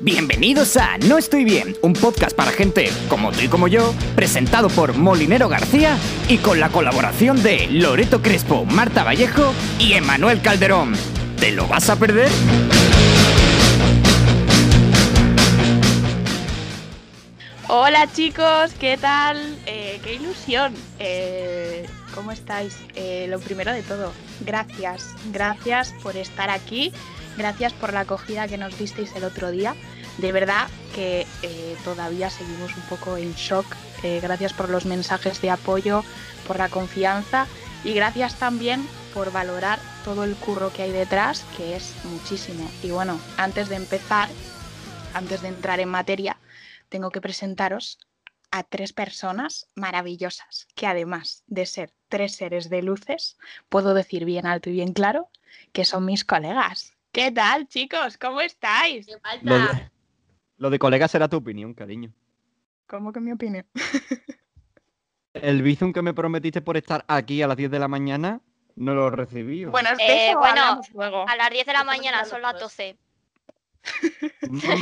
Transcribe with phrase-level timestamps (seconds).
[0.00, 4.68] Bienvenidos a No Estoy Bien, un podcast para gente como tú y como yo, presentado
[4.70, 10.94] por Molinero García y con la colaboración de Loreto Crespo, Marta Vallejo y Emanuel Calderón.
[11.38, 12.30] ¿Te lo vas a perder?
[17.68, 19.36] Hola chicos, ¿qué tal?
[19.66, 20.72] Eh, ¡Qué ilusión!
[20.98, 22.76] Eh, ¿Cómo estáis?
[22.94, 25.14] Eh, lo primero de todo, gracias.
[25.32, 26.92] Gracias por estar aquí.
[27.36, 29.74] Gracias por la acogida que nos disteis el otro día.
[30.18, 33.66] De verdad que eh, todavía seguimos un poco en shock.
[34.02, 36.04] Eh, gracias por los mensajes de apoyo,
[36.46, 37.46] por la confianza
[37.84, 42.70] y gracias también por valorar todo el curro que hay detrás, que es muchísimo.
[42.82, 44.28] Y bueno, antes de empezar,
[45.14, 46.36] antes de entrar en materia,
[46.88, 47.98] tengo que presentaros
[48.52, 53.38] a tres personas maravillosas, que además de ser tres seres de luces,
[53.68, 55.28] puedo decir bien alto y bien claro
[55.72, 56.92] que son mis colegas.
[57.12, 58.18] ¿Qué tal, chicos?
[58.18, 59.06] ¿Cómo estáis?
[59.40, 59.90] Lo de,
[60.58, 62.12] lo de colega será tu opinión, cariño.
[62.86, 63.66] ¿Cómo que mi opinión?
[65.32, 68.42] El bizum que me prometiste por estar aquí a las 10 de la mañana,
[68.76, 69.64] no lo recibí.
[69.64, 71.26] Bueno, es de Eh, eso bueno, hablamos luego.
[71.26, 72.76] A las 10 de la mañana, son las todos.
[72.76, 72.98] 12.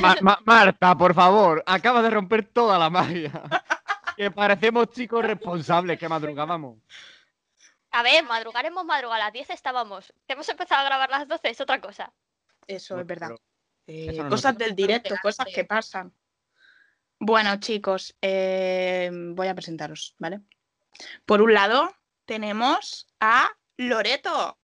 [0.00, 3.32] Ma- ma- Marta, por favor, acaba de romper toda la magia.
[4.16, 6.78] que parecemos chicos responsables que madrugábamos.
[7.92, 9.20] A ver, madrugaremos madrugar.
[9.20, 10.12] A las 10 estábamos.
[10.26, 12.12] Que hemos empezado a grabar a las 12, es otra cosa.
[12.66, 13.30] Eso No, es verdad.
[13.86, 16.12] Eh, eso no lo cosas del directo, cosas que pasan.
[17.18, 20.40] Bueno, chicos, eh, voy a presentaros, ¿vale?
[21.26, 21.92] Por un lado,
[22.26, 24.58] tenemos a Loreto.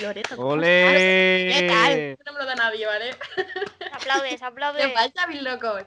[0.00, 0.36] Loreto.
[0.60, 2.18] ¿Qué tal?
[2.26, 3.10] No me lo da nadie, ¿vale?
[3.92, 4.92] Aplaudes, ¿Qué aplaudes.
[4.92, 5.84] pasa, mis locos?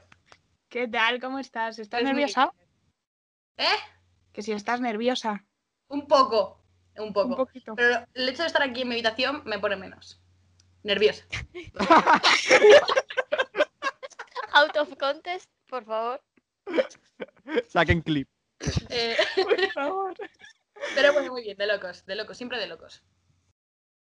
[0.69, 1.19] ¿Qué tal?
[1.19, 1.79] ¿Cómo estás?
[1.79, 2.51] ¿Estás Pues muy nerviosa?
[3.57, 3.69] bien.
[3.69, 3.75] ¿Eh?
[4.31, 5.45] Que si estás nerviosa.
[5.87, 6.59] Un poco.
[6.97, 7.29] Un poco.
[7.29, 7.75] Un poquito.
[7.75, 10.21] Pero el hecho de estar aquí en mi habitación me pone menos.
[10.83, 11.23] Nerviosa.
[14.53, 16.21] Out of contest, por favor.
[17.67, 18.29] Saquen clip.
[18.89, 20.13] Eh, Por favor.
[20.95, 23.03] pero bueno, muy bien, de locos, de locos, siempre de locos.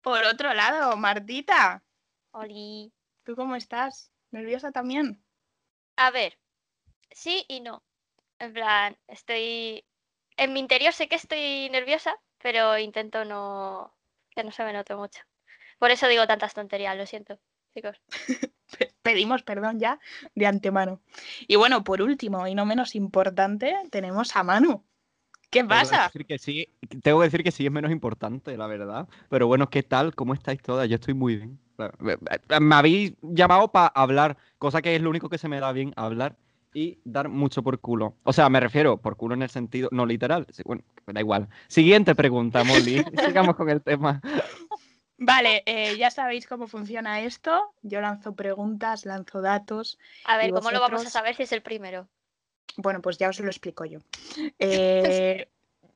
[0.08, 1.84] Por otro lado, Martita,
[2.32, 2.94] Oli.
[3.26, 4.12] ¿tú cómo estás?
[4.32, 5.22] ¿Nerviosa también?
[5.98, 6.38] A ver,
[7.12, 7.84] sí y no.
[8.40, 9.86] En plan, estoy.
[10.38, 13.94] En mi interior sé que estoy nerviosa, pero intento no.
[14.32, 15.22] que no se me note mucho.
[15.80, 17.40] Por eso digo tantas tonterías, lo siento,
[17.74, 18.02] chicos.
[18.80, 20.00] Pe- pedimos perdón ya
[20.36, 21.02] de antemano.
[21.48, 24.86] Y bueno, por último y no menos importante, tenemos a Manu.
[25.50, 26.04] ¿Qué Tengo que pasa?
[26.06, 26.68] decir que sí,
[27.02, 29.08] tengo que decir que sí es menos importante, la verdad.
[29.30, 30.14] Pero bueno, ¿qué tal?
[30.14, 30.90] ¿Cómo estáis todas?
[30.90, 31.60] Yo estoy muy bien.
[32.60, 35.94] Me habéis llamado para hablar, cosa que es lo único que se me da bien
[35.96, 36.36] hablar
[36.74, 38.16] y dar mucho por culo.
[38.24, 40.48] O sea, me refiero por culo en el sentido, no literal.
[40.66, 41.48] Bueno, da igual.
[41.68, 43.04] Siguiente pregunta, Molly.
[43.26, 44.22] Sigamos con el tema.
[45.18, 47.74] Vale, eh, ya sabéis cómo funciona esto.
[47.82, 49.98] Yo lanzo preguntas, lanzo datos.
[50.26, 52.08] A ver, ¿Y ¿cómo lo vamos a saber si es el primero?
[52.76, 54.00] Bueno, pues ya os lo explico yo.
[54.60, 55.48] Eh,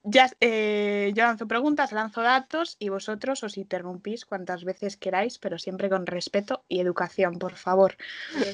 [0.04, 5.60] ya, eh, yo lanzo preguntas, lanzo datos y vosotros os interrumpís cuantas veces queráis, pero
[5.60, 7.96] siempre con respeto y educación, por favor.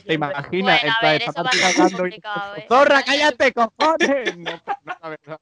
[0.06, 0.50] ¿Te imaginas?
[0.50, 2.66] Bueno, a Está ver, esta eso va a parte ser cagando y- complicado, ¿eh?
[2.68, 4.38] ¡Zorra, cállate, cojones!
[4.38, 5.40] No, no, la verdad.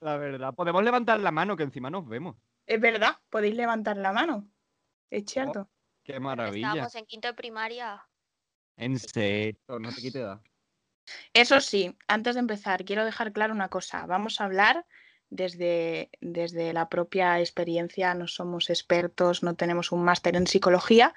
[0.00, 0.54] La verdad.
[0.54, 2.36] Podemos levantar la mano que encima nos vemos.
[2.66, 4.48] Es verdad, podéis levantar la mano.
[5.10, 5.68] Es cierto.
[6.02, 6.68] Qué maravilla.
[6.68, 8.04] Estábamos en quinto de primaria.
[8.76, 10.40] En serio, no te quite edad.
[11.34, 14.06] Eso sí, antes de empezar, quiero dejar claro una cosa.
[14.06, 14.84] Vamos a hablar
[15.30, 18.14] desde, desde la propia experiencia.
[18.14, 21.14] No somos expertos, no tenemos un máster en psicología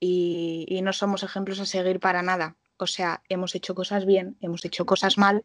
[0.00, 2.56] y, y no somos ejemplos a seguir para nada.
[2.76, 5.44] O sea, hemos hecho cosas bien, hemos hecho cosas mal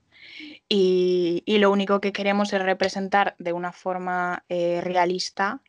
[0.67, 5.61] y, y lo único que queremos es representar de una forma eh, realista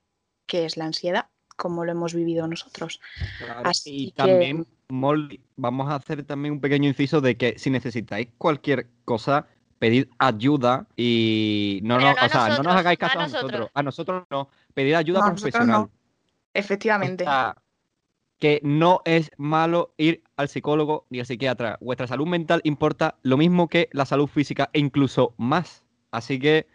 [0.47, 1.27] que es la ansiedad,
[1.57, 3.01] como lo hemos vivido nosotros.
[3.39, 7.59] Claro, Así y que- también, Molly, vamos a hacer también un pequeño inciso de que
[7.59, 9.47] si necesitáis cualquier cosa,
[9.79, 13.23] pedid ayuda y no, nos, no a o sea, no nos nosotros, hagáis caso a
[13.23, 13.51] nosotros.
[13.53, 13.71] nosotros.
[13.75, 14.49] A nosotros no.
[14.75, 15.69] Pedid ayuda No, profesional.
[15.69, 15.91] no.
[16.55, 17.25] Efectivamente.
[17.25, 17.57] O sea,
[18.39, 21.79] que no es malo ir al psicólogo ni al psiquiatra.
[21.81, 25.85] Vuestra salud mental importa lo mismo que la salud física e incluso más.
[26.11, 26.67] Así que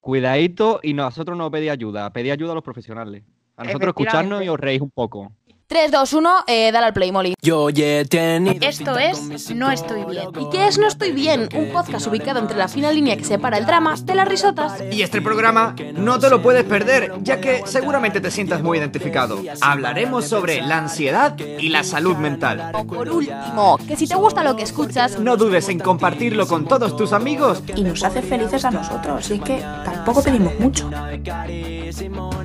[0.00, 3.24] cuidadito y nosotros no pedid ayuda, pedid ayuda a los profesionales.
[3.56, 5.32] A nosotros escucharnos y os reís un poco.
[5.68, 7.34] 3, 2, 1, eh, dale al play, Molly.
[7.42, 10.28] Yo ya he tenido Esto es No estoy bien.
[10.38, 11.48] ¿Y qué es No Estoy Bien?
[11.56, 14.80] Un podcast ubicado entre la fina línea que separa el drama de las risotas.
[14.92, 19.42] Y este programa no te lo puedes perder, ya que seguramente te sientas muy identificado.
[19.60, 22.70] Hablaremos sobre la ansiedad y la salud mental.
[22.72, 26.66] O por último, que si te gusta lo que escuchas, No dudes en compartirlo con
[26.66, 29.28] todos tus amigos y nos hace felices a nosotros.
[29.32, 30.88] Es que tampoco pedimos mucho.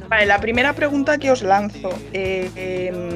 [0.09, 1.89] Vale, la primera pregunta que os lanzo.
[2.13, 3.10] eh, em,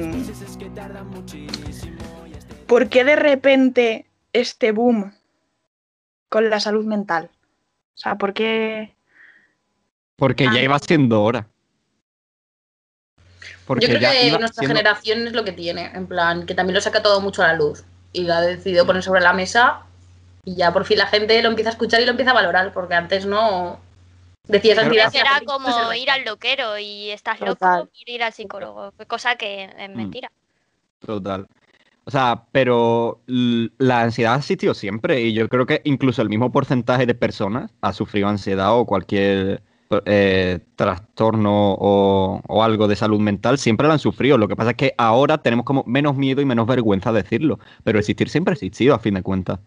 [2.66, 5.14] ¿Por qué de repente este boom
[6.28, 7.30] con la salud mental?
[7.94, 8.94] O sea, ¿por qué?
[10.16, 10.52] Porque Ah.
[10.54, 11.46] ya iba siendo hora.
[13.66, 16.54] Porque Yo creo ya que nuestra siendo- generación es lo que tiene, en plan, que
[16.54, 19.32] también lo saca todo mucho a la luz y lo ha decidido poner sobre la
[19.32, 19.82] mesa
[20.44, 22.72] y ya por fin la gente lo empieza a escuchar y lo empieza a valorar,
[22.72, 23.80] porque antes no
[24.48, 24.84] ansiedad.
[25.06, 27.80] Antes era como ir al loquero y estás Total.
[27.80, 29.96] loco, ir al psicólogo, cosa que es Mm.
[29.96, 30.30] mentira.
[31.04, 31.46] Total.
[32.04, 36.52] O sea, pero la ansiedad ha existido siempre y yo creo que incluso el mismo
[36.52, 39.62] porcentaje de personas ha sufrido ansiedad o cualquier
[40.04, 44.38] eh, trastorno o, o algo de salud mental, siempre la han sufrido.
[44.38, 47.58] Lo que pasa es que ahora tenemos como menos miedo y menos vergüenza de decirlo,
[47.84, 49.58] pero existir siempre ha existido a fin de cuentas.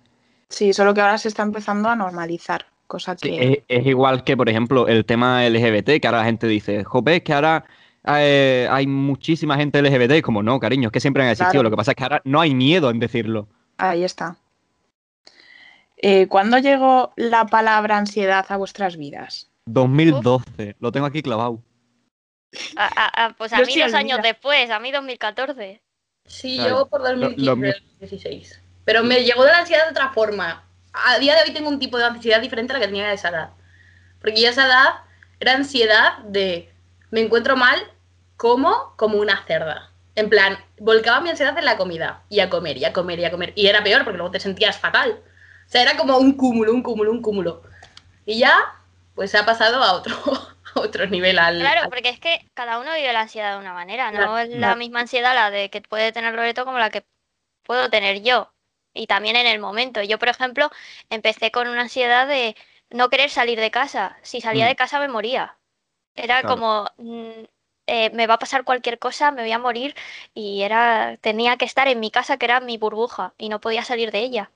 [0.49, 3.53] Sí, solo que ahora se está empezando a normalizar, cosa Sí, que...
[3.69, 7.15] es, es igual que, por ejemplo, el tema LGBT, que ahora la gente dice, jope,
[7.18, 7.63] es que ahora
[8.06, 11.51] eh, hay muchísima gente LGBT, y como no, cariño, es que siempre han existido.
[11.51, 11.63] Claro.
[11.63, 13.47] Lo que pasa es que ahora no hay miedo en decirlo.
[13.77, 14.36] Ahí está.
[15.97, 19.50] Eh, ¿Cuándo llegó la palabra ansiedad a vuestras vidas?
[19.65, 21.62] 2012, lo tengo aquí clavado.
[22.75, 25.81] A- a- a- pues a Yo mí sí dos años después, a mí 2014.
[26.25, 26.69] Sí, Claro.
[26.69, 27.19] yo por Lo- lo
[27.56, 27.88] 2015, mismo.
[28.00, 28.62] 2016.
[28.85, 30.69] Pero me llegó de la ansiedad de otra forma.
[31.05, 33.13] A día de hoy tengo un tipo de ansiedad diferente a la que tenía a
[33.13, 33.49] esa edad.
[34.21, 34.89] Porque ya a esa edad
[35.39, 36.71] era ansiedad de
[37.11, 37.79] me encuentro mal,
[38.37, 39.91] como como una cerda.
[40.15, 42.23] En plan, volcaba mi ansiedad en la comida.
[42.29, 43.53] Y a comer, y a comer, y a comer.
[43.55, 45.19] Y era peor porque luego te sentías fatal.
[45.67, 47.63] O sea, era como un cúmulo, un cúmulo, un cúmulo.
[48.25, 48.53] Y ya,
[49.15, 50.15] pues ha pasado a otro,
[50.75, 51.39] a otro nivel.
[51.39, 54.37] Al, Claro, al- porque es que cada uno vive la ansiedad de una manera, no
[54.37, 57.05] es la misma ansiedad la de que puede tener Loreto como la que
[57.63, 58.51] puedo tener yo.
[58.99, 60.03] Y también en el momento.
[60.03, 60.69] Yo, por ejemplo,
[61.09, 62.55] empecé con una ansiedad de
[62.89, 64.17] no querer salir de casa.
[64.23, 64.69] Si salía Mm.
[64.69, 65.55] de casa me moría.
[66.15, 66.55] Era Claro.
[66.55, 67.43] como mm,
[67.87, 69.95] eh, me va a pasar cualquier cosa, me voy a morir
[70.33, 73.83] y era tenía que estar en mi casa que era mi burbuja y no podía
[73.83, 74.51] salir de ella.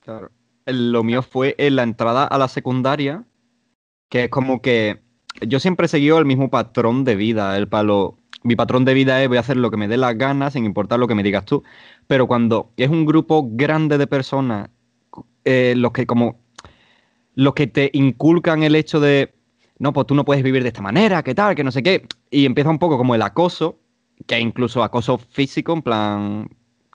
[0.00, 0.30] Claro.
[0.64, 3.24] Lo mío fue en la entrada a la secundaria,
[4.08, 5.00] que es como que
[5.40, 7.56] yo siempre he seguido el mismo patrón de vida.
[7.56, 10.16] El palo, mi patrón de vida es voy a hacer lo que me dé las
[10.16, 11.62] ganas, sin importar lo que me digas tú.
[12.06, 14.70] Pero cuando es un grupo grande de personas,
[15.44, 16.40] eh, los que como
[17.34, 19.34] los que te inculcan el hecho de
[19.78, 22.06] no, pues tú no puedes vivir de esta manera, que tal, que no sé qué.
[22.30, 23.80] Y empieza un poco como el acoso,
[24.26, 26.48] que incluso acoso físico, en plan,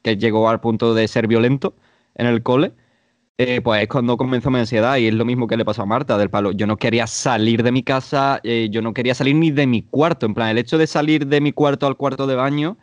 [0.03, 1.75] que llegó al punto de ser violento
[2.15, 2.73] en el cole.
[3.37, 5.85] eh, pues es cuando comenzó mi ansiedad y es lo mismo que le pasó a
[5.85, 6.51] Marta del palo.
[6.53, 9.83] Yo no quería salir de mi casa, eh, yo no quería salir ni de mi
[9.83, 10.25] cuarto.
[10.25, 12.77] En plan, el hecho de salir de mi cuarto al cuarto de baño,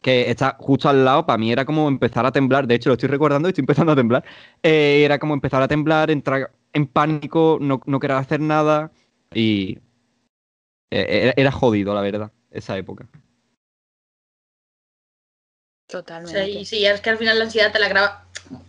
[0.00, 2.66] que está justo al lado, para mí era como empezar a temblar.
[2.66, 4.24] De hecho, lo estoy recordando y estoy empezando a temblar.
[4.62, 8.92] Eh, era como empezar a temblar, entrar en pánico, no, no querer hacer nada
[9.34, 9.78] y
[10.90, 13.08] eh, era, era jodido, la verdad, esa época.
[15.88, 16.50] Totalmente.
[16.50, 18.26] y sí, es que al final la ansiedad te la graba.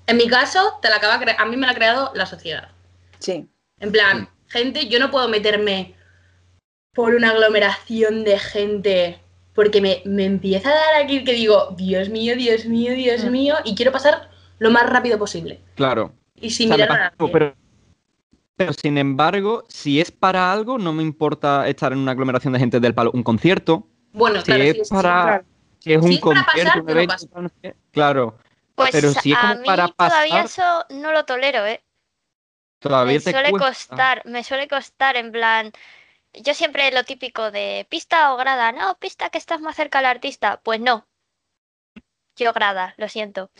[0.07, 2.69] En mi caso, te la acaba cre- a mí me la ha creado la sociedad.
[3.19, 3.47] Sí.
[3.79, 5.95] En plan, gente, yo no puedo meterme
[6.93, 9.19] por una aglomeración de gente
[9.59, 13.29] porque me, me empieza a dar aquí que digo, Dios mío, Dios mío, Dios Mm.
[13.31, 15.59] mío, y quiero pasar lo más rápido posible.
[15.75, 16.13] Claro.
[16.35, 17.33] Y sin O sea, mirar a pasa- nadie.
[17.33, 17.55] pero,
[18.55, 22.59] pero sin embargo, si es para algo, no me importa estar en una aglomeración de
[22.59, 23.11] gente del palo.
[23.13, 25.45] Un concierto, Bueno, si claro, es sí, sí, para- claro.
[25.79, 28.37] si es Si un es para concierto, pasar, un yo no evento, no claro.
[28.75, 31.83] Pues Pero si es a como mí para todavía pasar- eso no lo tolero, ¿eh?
[32.79, 33.67] Todavía Me te suele cuesta.
[33.67, 35.71] costar, me suele costar en plan,
[36.33, 40.05] yo siempre lo típico de pista o grada, no, pista que estás más cerca al
[40.05, 41.07] artista, pues no.
[42.35, 43.51] Yo grada, lo siento.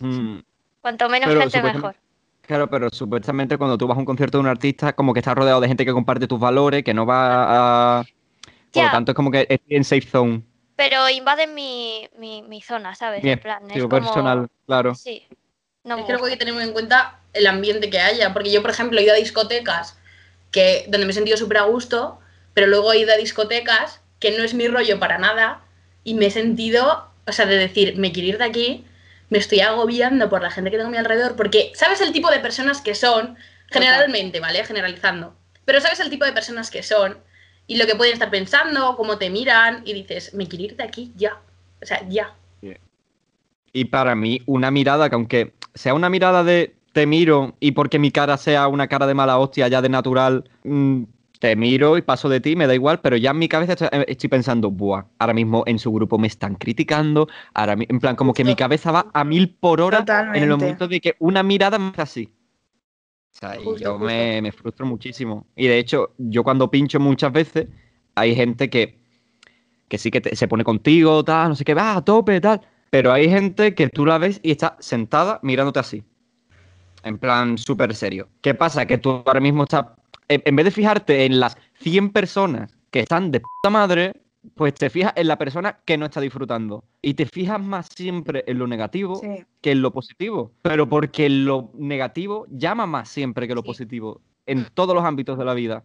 [0.00, 0.40] Mm,
[0.82, 1.96] Cuanto menos Pero gente mejor.
[2.42, 5.34] Claro, pero supuestamente cuando tú vas a un concierto de un artista, como que estás
[5.34, 8.04] rodeado de gente que comparte tus valores, que no va a...
[8.70, 10.42] Por lo tanto, es como que estoy en safe zone.
[10.76, 13.22] Pero invaden mi, mi, mi zona, ¿sabes?
[13.22, 14.02] Bien, en plan, es Digo, como...
[14.02, 14.94] personal, claro.
[14.94, 15.26] Sí.
[15.84, 18.60] No Es que luego hay que tener en cuenta el ambiente que haya, porque yo,
[18.60, 19.98] por ejemplo, he ido a discotecas
[20.54, 22.20] que, donde me he sentido súper a gusto,
[22.54, 25.62] pero luego he ido a discotecas que no es mi rollo para nada
[26.04, 28.84] y me he sentido, o sea, de decir, me quiero ir de aquí,
[29.30, 32.30] me estoy agobiando por la gente que tengo a mi alrededor, porque sabes el tipo
[32.30, 34.64] de personas que son, generalmente, ¿vale?
[34.64, 35.34] Generalizando,
[35.64, 37.18] pero sabes el tipo de personas que son
[37.66, 40.84] y lo que pueden estar pensando, cómo te miran y dices, me quiero ir de
[40.84, 41.40] aquí ya,
[41.82, 42.32] o sea, ya.
[43.72, 47.98] Y para mí, una mirada que aunque sea una mirada de te miro y porque
[48.00, 51.04] mi cara sea una cara de mala hostia ya de natural, mm,
[51.40, 53.88] te miro y paso de ti, me da igual, pero ya en mi cabeza estoy,
[53.92, 58.34] eh, pensando, buah, ahora mismo en su grupo me están criticando, ahora en plan, como
[58.34, 61.78] que mi cabeza va a mil por hora en el momento de que una mirada
[61.78, 62.34] me hace así.
[63.32, 65.46] O sea, y yo me, me frustro muchísimo.
[65.56, 67.68] Y de hecho, yo cuando pincho muchas veces,
[68.14, 69.00] hay gente que,
[69.88, 72.60] que sí que te- se pone contigo, tal, no sé qué, va a tope, tal.
[72.90, 76.04] Pero hay gente que tú la ves y está sentada mirándote así.
[77.04, 78.28] En plan súper serio.
[78.40, 78.86] ¿Qué pasa?
[78.86, 79.86] Que tú ahora mismo estás.
[80.28, 84.22] En, vez de fijarte en las 100 personas que están de puta madre,
[84.54, 86.84] pues te fijas en la persona que no está disfrutando.
[87.02, 89.44] Y te fijas más siempre en lo negativo Sí.
[89.60, 90.52] que en lo positivo.
[90.62, 93.66] Pero porque lo negativo llama más siempre que lo Sí.
[93.68, 94.22] positivo.
[94.46, 95.84] En todos los ámbitos de la vida.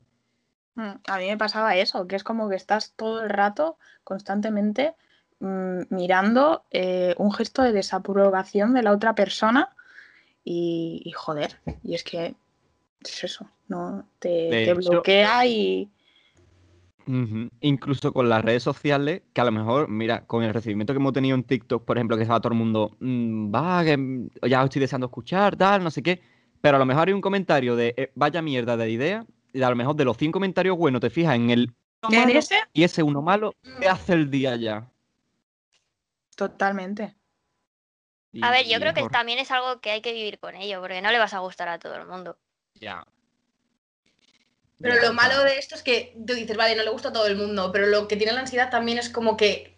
[0.76, 4.94] Mm, A mí me pasaba eso, que es como que estás todo el rato, constantemente,
[5.42, 9.76] mm, mirando eh, un gesto de desaprobación de la otra persona
[10.44, 12.36] y, y joder, y es que
[13.02, 14.06] es eso, ¿no?
[14.20, 15.90] Te, te hecho- bloquea y...
[17.62, 21.14] Incluso con las redes sociales, que a lo mejor, mira, con el recibimiento que hemos
[21.14, 24.66] tenido en TikTok, por ejemplo, que estaba todo el mundo, "Mm, va, que ya os
[24.66, 26.22] estoy deseando escuchar, tal, no sé qué.
[26.62, 29.70] Pero a lo mejor hay un comentario de eh, vaya mierda de idea, y a
[29.72, 32.56] lo mejor de los 100 comentarios buenos te fijas en el uno ¿En malo, ese?
[32.74, 34.88] y ese uno malo te hace el día ya.
[36.36, 37.16] Totalmente.
[38.42, 41.02] A ver, yo creo que también es algo que hay que vivir con ello, porque
[41.02, 42.38] no le vas a gustar a todo el mundo.
[42.76, 43.06] Ya.
[44.80, 47.14] Pero Ya, lo malo de esto es que tú dices, vale, no le gusta a
[47.14, 49.78] todo el mundo, pero lo que tiene la ansiedad también es como que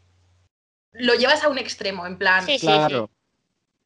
[0.91, 2.45] lo llevas a un extremo, en plan.
[2.45, 3.09] Sí, sí, Claro,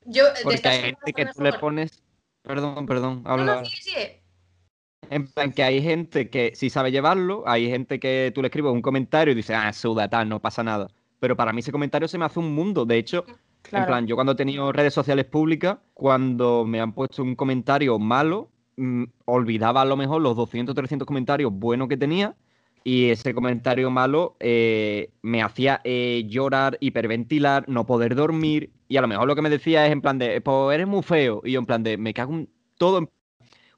[0.06, 2.02] Yo, porque hay gente que tú le pones.
[2.42, 3.56] Perdón, perdón, No, habla.
[3.62, 4.22] no, sigue, sigue.
[5.10, 8.72] En plan que hay gente que sí sabe llevarlo, hay gente que tú le escribes
[8.72, 10.88] un comentario y dices, ah, suda, tal, no pasa nada.
[11.20, 12.86] Pero para mí ese comentario se me hace un mundo.
[12.86, 13.26] De hecho,
[13.72, 17.98] en plan, yo cuando he tenido redes sociales públicas, cuando me han puesto un comentario
[18.00, 22.36] malo, mm, olvidaba a lo mejor los 200, 300 comentarios buenos que tenía
[22.84, 29.02] y ese comentario malo eh, me hacía eh, llorar, hiperventilar, no poder dormir y a
[29.02, 31.54] lo mejor lo que me decía es en plan de, pues eres muy feo y
[31.54, 33.10] yo en plan de, me cago en todo en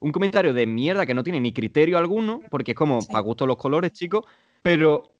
[0.00, 3.08] un comentario de mierda que no tiene ni criterio alguno, porque es como, Sí.
[3.08, 4.24] para gusto los colores, chicos,
[4.62, 5.10] pero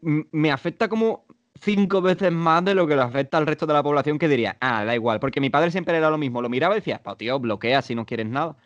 [0.00, 1.24] me afecta como
[1.60, 4.56] cinco veces más de lo que le afecta al resto de la población que diría,
[4.60, 7.16] ah, da igual, porque mi padre siempre era lo mismo, lo miraba y decía, pues
[7.16, 8.56] tío, bloquea si no quieres nada.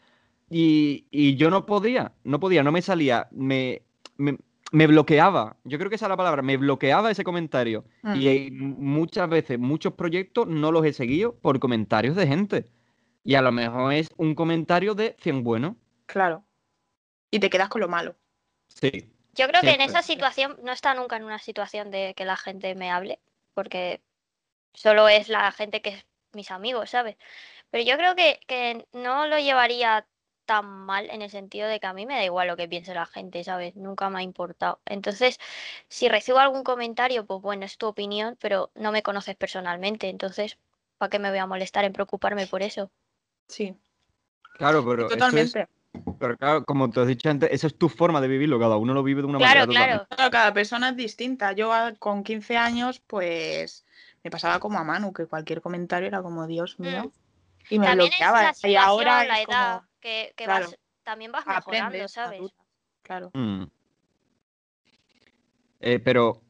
[0.51, 3.83] Y, y yo no podía, no podía, no me salía, me,
[4.17, 4.39] me,
[4.73, 7.85] me bloqueaba, yo creo que esa es la palabra, me bloqueaba ese comentario.
[8.03, 8.15] Mm.
[8.17, 12.65] Y muchas veces, muchos proyectos no los he seguido por comentarios de gente.
[13.23, 15.77] Y a lo mejor es un comentario de 100 buenos.
[16.07, 16.45] Claro.
[17.31, 18.17] Y te quedas con lo malo.
[18.69, 19.13] Sí.
[19.33, 22.37] Yo creo que en esa situación no está nunca en una situación de que la
[22.37, 23.21] gente me hable,
[23.55, 24.03] porque
[24.75, 27.17] solo es la gente que es mis amigos, ¿sabes?
[27.71, 30.07] Pero yo creo que, que no lo llevaría
[30.47, 32.95] tan mal en el sentido de que a mí me da igual lo que piense
[32.95, 33.77] la gente, ¿sabes?
[33.77, 34.81] Nunca me ha importado.
[34.87, 35.39] Entonces,
[35.89, 40.59] si recibo algún comentario, pues bueno, es tu opinión, pero no me conoces personalmente, entonces,
[40.99, 42.91] ¿para qué me voy a molestar en preocuparme por eso?
[43.49, 43.77] Sí,
[44.59, 45.69] Claro, pero es- totalmente.
[46.23, 48.95] Pero claro, como te has dicho antes, eso es tu forma de vivirlo, cada uno
[48.95, 50.07] lo vive de una Claro, manera totalmente.
[50.07, 50.17] claro.
[50.17, 51.51] Claro, cada persona es distinta.
[51.51, 53.85] Yo a- con 15 años, pues
[54.23, 57.11] me pasaba como a Manu, que cualquier comentario era como Dios mío.
[57.69, 57.89] Y me Mm.
[57.89, 58.43] También es bloqueaba.
[58.63, 62.13] la y ahora la es edad, como, que, que claro, vas, también vas mejorando, aprendes,
[62.13, 62.41] ¿sabes?
[63.03, 63.31] claro.
[63.35, 63.65] Mm.
[65.81, 66.41] Eh, pero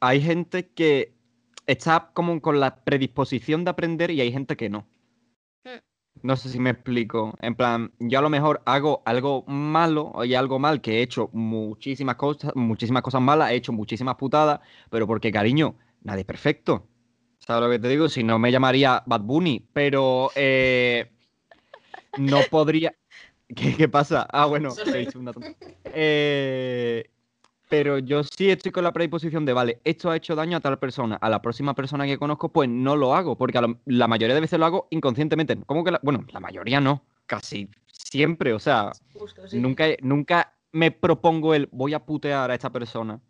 [0.00, 1.14] hay gente que
[1.66, 4.88] está como con la predisposición de aprender y hay gente que no.
[6.22, 7.34] No sé si me explico.
[7.40, 11.30] En plan, yo a lo mejor hago algo malo, oye, algo mal, que he hecho
[11.32, 14.60] muchísimas cosas, muchísimas cosas malas, he hecho muchísimas putadas,
[14.90, 16.86] pero porque, cariño, nadie es perfecto.
[17.38, 18.08] ¿Sabes lo que te digo?
[18.08, 21.10] Si no me llamaría Bad Bunny, pero eh,
[22.18, 22.94] no podría.
[23.48, 24.26] ¿Qué, qué pasa?
[24.30, 25.32] Ah, bueno, he dicho una.
[25.92, 27.10] Eh,
[27.70, 30.78] pero yo sí estoy con la predisposición de, vale, esto ha hecho daño a tal
[30.80, 34.08] persona, a la próxima persona que conozco, pues no lo hago, porque a lo- la
[34.08, 35.56] mayoría de veces lo hago inconscientemente.
[35.66, 39.60] ¿Cómo que la- bueno, la mayoría no, casi siempre, o sea, Justo, sí.
[39.60, 43.20] nunca, nunca me propongo el voy a putear a esta persona,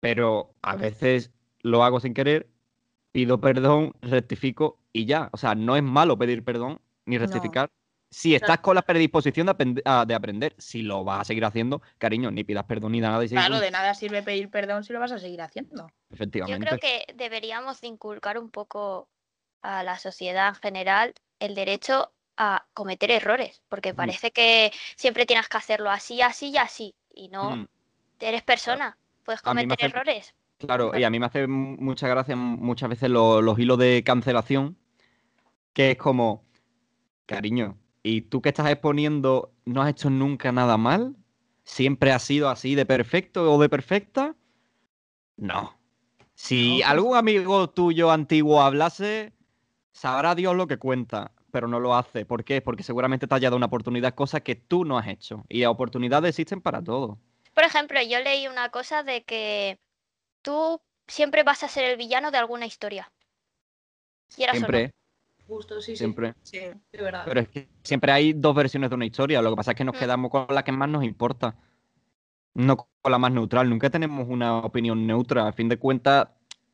[0.00, 1.30] pero a veces
[1.62, 2.46] lo hago sin querer,
[3.10, 5.30] pido perdón, rectifico y ya.
[5.32, 7.24] O sea, no es malo pedir perdón ni No.
[8.14, 11.44] Si estás con la predisposición de, aprend- ah, de aprender, si lo vas a seguir
[11.44, 13.22] haciendo, cariño, ni pidas perdón ni nada.
[13.24, 15.88] Y Claro, con- de nada sirve pedir perdón si lo vas a seguir haciendo.
[15.88, 16.64] Yo Efectivamente.
[16.66, 19.08] creo que deberíamos de inculcar un poco
[19.62, 25.48] a la sociedad en general el derecho a cometer errores, porque parece que siempre tienes
[25.48, 27.66] que hacerlo así, así y así, y no, Mm,
[28.20, 30.34] eres persona, puedes cometer hace- errores.
[30.58, 34.78] Claro, y a mí me hace mucha gracia muchas veces lo- los hilos de cancelación,
[35.72, 36.44] que es como,
[37.26, 41.16] cariño, ¿y tú que estás exponiendo no has hecho nunca nada mal?
[41.64, 44.36] ¿Siempre has sido así de perfecto o de perfecta?
[45.36, 45.76] No.
[46.34, 46.86] Si No.
[46.86, 49.32] algún amigo tuyo antiguo hablase,
[49.92, 52.26] sabrá Dios lo que cuenta, pero no lo hace.
[52.26, 52.60] ¿Por qué?
[52.60, 55.44] Porque seguramente te ha dado una oportunidad, cosas que tú no has hecho.
[55.48, 57.18] Y las oportunidades existen para todo.
[57.54, 59.78] Por ejemplo, yo leí una cosa de que
[60.42, 63.10] tú siempre vas a ser el villano de alguna historia.
[64.36, 64.52] O no.
[64.52, 64.92] Siempre,
[65.80, 65.96] sí, sí.
[65.96, 66.34] siempre.
[66.42, 66.58] Sí.
[66.92, 67.22] De verdad.
[67.26, 69.42] Pero es que siempre hay dos versiones de una historia.
[69.42, 69.98] Lo que pasa es que nos Mm.
[69.98, 71.56] quedamos con la que más nos importa.
[72.54, 73.68] No con la más neutral.
[73.68, 75.48] Nunca tenemos una opinión neutra.
[75.48, 76.28] A fin de cuentas,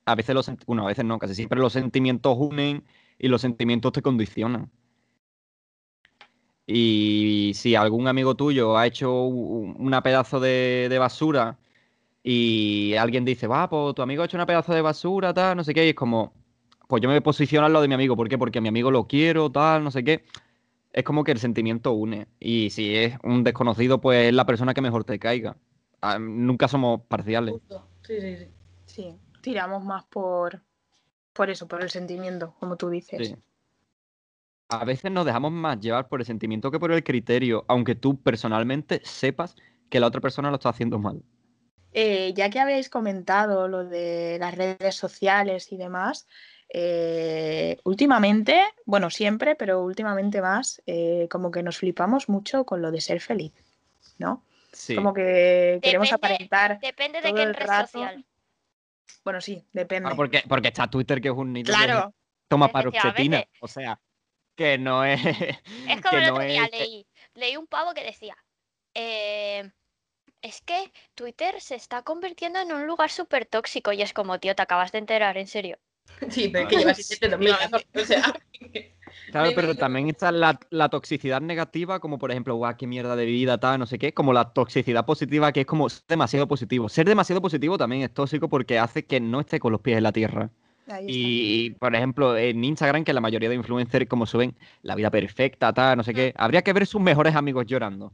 [0.04, 2.84] a veces los bueno, a veces no, casi siempre los sentimientos unen
[3.18, 4.70] y los sentimientos te condicionan.
[6.66, 11.58] Y si algún amigo tuyo ha hecho una pedazo de, de basura
[12.22, 15.64] y alguien dice, va, pues tu amigo ha hecho una pedazo de basura, tal, no
[15.64, 16.34] sé qué, y es como,
[16.90, 18.16] pues yo me posiciono al lado de mi amigo.
[18.16, 18.36] ¿Por qué?
[18.36, 20.24] Porque a mi amigo lo quiero, tal, no sé qué.
[20.92, 22.26] Es como que el sentimiento une.
[22.40, 25.56] Y si es un desconocido, pues es la persona que mejor te caiga.
[26.00, 27.54] Ah, nunca somos parciales.
[28.02, 28.48] Sí, sí, sí.
[28.86, 30.62] Sí, tiramos más por,
[31.32, 33.28] por eso, por el sentimiento, como tú dices.
[33.28, 33.36] Sí.
[34.68, 38.20] A veces nos dejamos más llevar por el sentimiento que por el criterio, aunque tú
[38.20, 39.54] personalmente sepas
[39.88, 41.22] que la otra persona lo está haciendo mal.
[41.92, 46.26] Eh, ya que habéis comentado lo de las redes sociales y demás,
[46.72, 52.90] eh, últimamente, bueno, siempre, pero últimamente más, eh, como que nos flipamos mucho con lo
[52.90, 53.52] de ser feliz,
[54.18, 54.44] ¿no?
[54.72, 54.94] Sí.
[54.94, 56.80] Como que queremos Depende- aparentar.
[56.80, 57.86] Depende de qué el red rato.
[57.92, 58.24] social.
[59.24, 60.08] Bueno, sí, depende.
[60.10, 62.14] Ah, porque, porque está Twitter, que es un nido de Claro,
[62.48, 63.44] toma paroxetina.
[63.60, 64.00] O sea,
[64.54, 65.20] que no es.
[65.24, 65.56] Es
[66.02, 68.36] como que el no otro día es- leí, leí un pavo que decía,
[68.94, 69.70] eh,
[70.40, 74.54] es que Twitter se está convirtiendo en un lugar súper tóxico y es como, tío,
[74.54, 75.78] te acabas de enterar, en serio.
[76.30, 77.86] Sí, pero es que llevas desde 2014.
[77.94, 78.34] O sea,
[79.30, 83.24] Claro, pero también está la, la toxicidad negativa, como por ejemplo, guau, qué mierda de
[83.24, 86.88] vida, tal, no sé qué, como la toxicidad positiva, que es como ser demasiado positivo.
[86.88, 90.04] Ser demasiado positivo también es tóxico porque hace que no esté con los pies en
[90.04, 90.50] la tierra.
[91.06, 95.72] Y, por ejemplo, en Instagram, que la mayoría de influencers, como suben la vida perfecta,
[95.72, 98.12] tal, no sé qué, habría que ver sus mejores amigos llorando.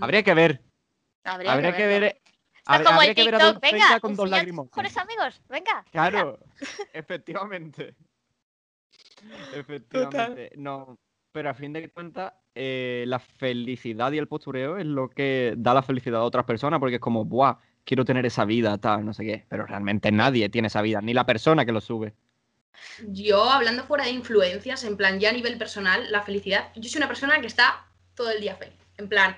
[0.00, 0.62] Habría que ver,
[1.24, 2.20] Habría, habría que ver.
[2.64, 4.66] Está como el que TikTok, venga, con dos lágrimas.
[4.66, 5.84] mejores amigos, venga.
[5.90, 6.38] Claro,
[6.92, 7.94] efectivamente.
[9.52, 10.52] Efectivamente.
[10.56, 10.98] No,
[11.32, 15.74] pero a fin de cuentas, eh, la felicidad y el postureo es lo que da
[15.74, 19.12] la felicidad a otras personas, porque es como, buah, quiero tener esa vida, tal, no
[19.14, 19.46] sé qué.
[19.48, 22.14] Pero realmente nadie tiene esa vida, ni la persona que lo sube.
[23.08, 26.98] yo hablando fuera de influencias, en plan ya a nivel personal, la felicidad, yo soy
[26.98, 28.78] una persona que está todo el día feliz.
[28.98, 29.36] En plan,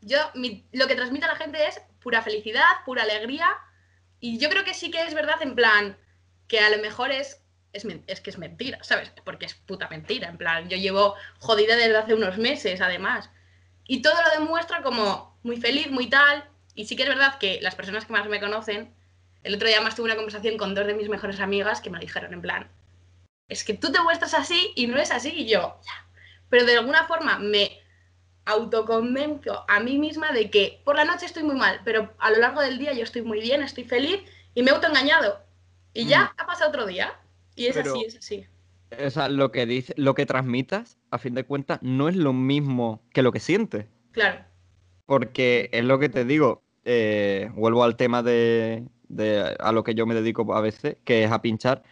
[0.00, 3.48] yo mi- lo que transmite a la gente es pura felicidad, pura alegría.
[4.20, 5.98] Y yo creo que sí que es verdad, en plan,
[6.46, 7.42] que a lo mejor es,
[7.72, 9.10] es, que es mentira, ¿sabes?
[9.24, 10.28] Porque es puta mentira.
[10.28, 13.28] En plan, yo llevo jodida desde hace unos meses, además.
[13.88, 16.48] Y todo lo demuestra como muy feliz, muy tal.
[16.76, 18.94] Y sí que es verdad que las personas que más me conocen,
[19.42, 21.98] el otro día más tuve una conversación con dos de mis mejores amigas que me
[21.98, 22.70] dijeron en plan,
[23.48, 26.06] es que tú te muestras así y no es así y yo, ya.
[26.50, 27.80] Pero de alguna forma me
[28.46, 32.38] autoconvenzo a mí misma de que por la noche estoy muy mal, pero a lo
[32.38, 34.20] largo del día yo estoy muy bien, estoy feliz
[34.54, 35.40] y me he autoengañado.
[35.92, 37.12] Y ya ha pasado otro día.
[37.54, 38.46] Y es Pero- así, es así.
[39.04, 42.32] O sea, lo que dice, lo que transmitas, a fin de cuentas, no es lo
[42.32, 43.86] mismo que lo que sientes.
[44.12, 44.44] Claro.
[45.06, 49.94] Porque es lo que te digo, eh, vuelvo al tema de, de a lo que
[49.94, 51.82] yo me dedico a veces, que es a pinchar.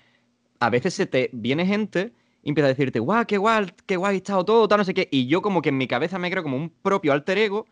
[0.60, 2.12] A veces se te viene gente
[2.50, 5.09] empieza a decirte, guau, qué guay, qué guay ha estado todo, tal, no sé qué.
[5.11, 7.66] Y yo como que en mi cabeza me creo como un propio alter ego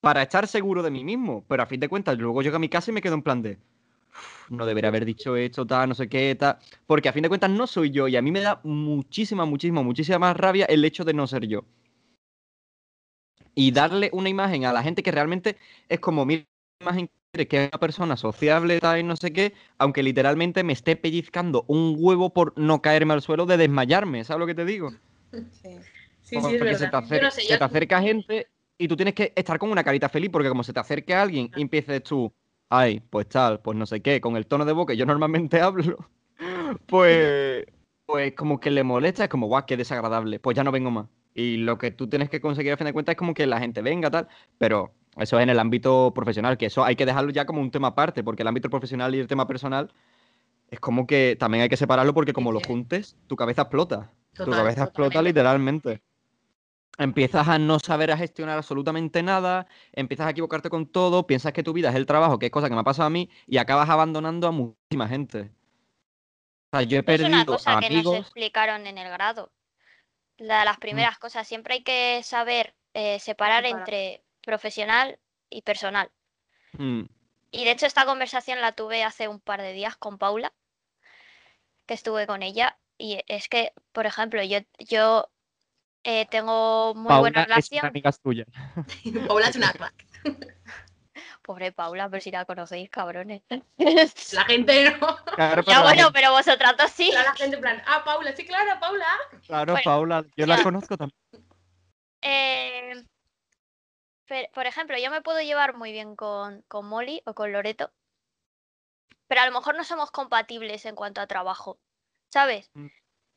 [0.00, 1.44] para estar seguro de mí mismo.
[1.48, 3.42] Pero a fin de cuentas, luego llego a mi casa y me quedo en plan
[3.42, 3.58] de,
[4.10, 6.58] "Uf, no debería haber dicho esto, tal, no sé qué, tal.
[6.86, 9.82] Porque a fin de cuentas no soy yo y a mí me da muchísima, muchísima,
[9.82, 11.64] muchísima más rabia el hecho de no ser yo
[13.54, 15.56] y darle una imagen a la gente que realmente
[15.88, 16.46] es como mi
[16.80, 20.96] imagen que es una persona sociable tal y no sé qué, aunque literalmente me esté
[20.96, 24.92] pellizcando un huevo por no caerme al suelo de desmayarme, ¿sabes lo que te digo?
[25.62, 25.70] Sí.
[26.22, 26.78] Sí, sí, es verdad.
[26.78, 28.46] se te, Yo acer- no sé, se yo- te acerca gente
[28.78, 31.50] y tú tienes que estar con una carita feliz, porque como se te acerque alguien
[31.56, 32.32] y empieces tú,
[32.70, 35.60] ay, pues tal, pues no sé qué, con el tono de voz que yo normalmente
[35.60, 36.08] hablo,
[36.86, 37.64] pues,
[38.06, 41.06] pues como que le molesta, es como, guau, qué desagradable, pues ya no vengo más.
[41.34, 43.58] Y lo que tú tienes que conseguir a fin de cuentas es como que la
[43.60, 47.30] gente venga, tal, pero eso es en el ámbito profesional, que eso hay que dejarlo
[47.30, 49.92] ya como un tema aparte, porque el ámbito profesional y el tema personal
[50.70, 52.66] es como que también hay que separarlo porque como lo sí.
[52.66, 54.10] juntes, tu cabeza explota.
[54.32, 55.30] tu Total, cabeza explota totalmente.
[55.30, 56.02] literalmente.
[56.96, 61.64] Empiezas a no saber a gestionar absolutamente nada, empiezas a equivocarte con todo, piensas que
[61.64, 63.56] tu vida es el trabajo, que es cosa que me ha pasado a mí, y
[63.58, 65.50] acabas abandonando a muchísima gente.
[66.72, 68.18] O sea, yo he Es una perdido cosa que nos amigos.
[68.18, 69.52] explicaron en el grado.
[70.36, 73.88] La- las primeras cosas, siempre hay que saber eh, separar Separar.
[73.88, 75.18] entre profesional
[75.50, 76.10] y personal.
[76.72, 77.02] Mm,
[77.50, 80.52] Y de hecho esta conversación la tuve hace un par de días con Paula,
[81.86, 82.78] que estuve con ella.
[82.98, 85.28] Y es que, por ejemplo, yo, yo
[86.04, 87.86] eh, tengo muy buena Paula es una relación.
[87.86, 88.44] amiga tuya.
[89.28, 90.06] Paula es una crack.
[91.42, 93.42] Pobre Paula, pero si la conocéis, cabrones.
[94.32, 95.16] La gente no.
[95.36, 97.10] Claro, ya pero bueno, pero vosotras dos sí.
[97.12, 99.06] La gente en plan, ah, Paula, sí, claro, Paula.
[99.46, 101.18] claro, bueno, Paula, yo la conozco también.
[102.22, 103.04] Eh,
[104.52, 107.92] por ejemplo, yo me puedo llevar muy bien con, con Molly o con Loreto,
[109.26, 111.78] pero a lo mejor no somos compatibles en cuanto a trabajo,
[112.28, 112.70] ¿sabes?
[112.74, 112.86] Mm.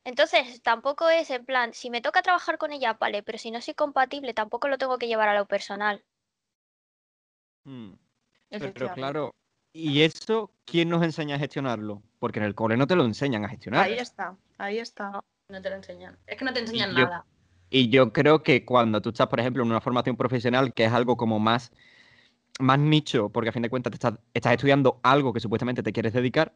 [0.05, 3.61] Entonces, tampoco es en plan, si me toca trabajar con ella, vale, pero si no
[3.61, 6.05] soy compatible, tampoco lo tengo que llevar a lo personal.
[7.65, 7.93] Mm.
[8.49, 9.35] Pero claro,
[9.73, 12.01] ¿y eso quién nos enseña a gestionarlo?
[12.19, 13.83] Porque en el cole no te lo enseñan a gestionar.
[13.83, 15.21] Ahí está, ahí está.
[15.49, 16.17] No te lo enseñan.
[16.25, 17.25] Es que no te enseñan yo- nada.
[17.69, 20.91] Y yo creo que cuando tú estás, por ejemplo, en una formación profesional, que es
[20.93, 21.71] algo como más,
[22.59, 25.93] más nicho, porque a fin de cuentas te estás, estás estudiando algo que supuestamente te
[25.93, 26.53] quieres dedicar,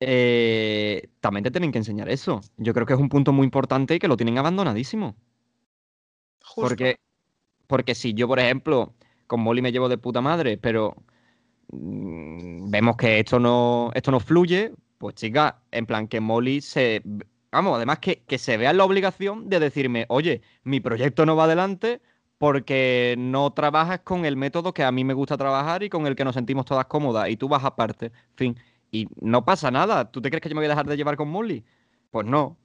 [0.00, 2.40] eh, también te tienen que enseñar eso.
[2.56, 5.16] Yo creo que es un punto muy importante y que lo tienen abandonadísimo.
[6.42, 6.60] Justo.
[6.68, 6.96] Porque,
[7.66, 8.94] porque si yo, por ejemplo,
[9.26, 10.94] con Molly me llevo de puta madre, pero
[11.68, 17.02] mm, vemos que esto no, esto no fluye, pues chica, en plan que Molly se...
[17.54, 21.36] Vamos, además que, que se vea en la obligación de decirme, oye, mi proyecto no
[21.36, 22.00] va adelante
[22.36, 26.16] porque no trabajas con el método que a mí me gusta trabajar y con el
[26.16, 28.58] que nos sentimos todas cómodas y tú vas aparte, fin.
[28.90, 30.10] Y no pasa nada.
[30.10, 31.64] ¿Tú te crees que yo me voy a dejar de llevar con Molly?
[32.10, 32.56] Pues no.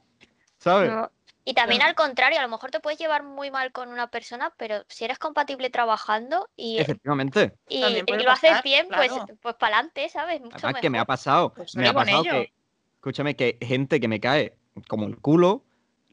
[0.58, 0.90] ¿Sabes?
[0.90, 1.12] No.
[1.46, 4.52] Y también al contrario, a lo mejor te puedes llevar muy mal con una persona,
[4.58, 7.54] pero si eres compatible trabajando y, Efectivamente.
[7.68, 7.80] y,
[8.24, 9.38] lo haces bien, pues, claro.
[9.40, 10.42] pues para adelante, ¿sabes?
[10.42, 12.32] Mucho Además que me ha pasado, Pues me ha pasado ello.
[12.32, 12.54] que,
[12.96, 15.64] escúchame, que gente que me cae como el culo,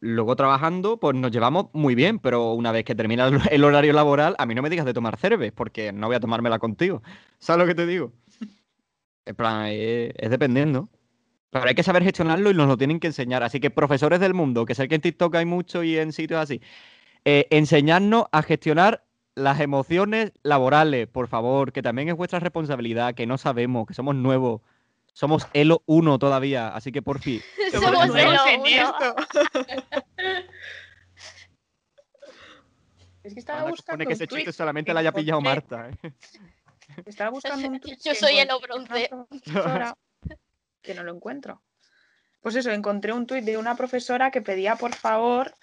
[0.01, 4.35] luego trabajando, pues nos llevamos muy bien, pero una vez que termina el, horario laboral,
[4.39, 7.03] a mí no me digas de tomar cerveza, porque no voy a tomármela contigo.
[7.39, 8.13] ¿Sabes lo que te digo?
[9.25, 10.89] En plan, es, es dependiendo.
[11.51, 13.43] Pero hay que saber gestionarlo y nos lo tienen que enseñar.
[13.43, 16.41] Así que profesores del mundo, que sé que en TikTok hay mucho y en sitios
[16.41, 16.61] así,
[17.25, 23.27] eh, enseñarnos a gestionar las emociones laborales, por favor, que también es vuestra responsabilidad, que
[23.27, 24.63] no sabemos, que somos nuevos.
[25.17, 27.41] Somos Elo 1 todavía, así que por fin.
[27.73, 28.69] Somos Elo en uno.
[28.69, 29.17] esto.
[33.23, 35.89] Es que estaba buscando supone que un ese chiste solamente lo haya pillado Marta.
[35.89, 36.13] ¿eh?
[37.07, 39.09] Estaba buscando un tuit Yo soy de bronce.
[40.83, 41.63] que no lo encuentro.
[42.43, 45.55] Pues eso, encontré un tuit de una profesora que pedía por favor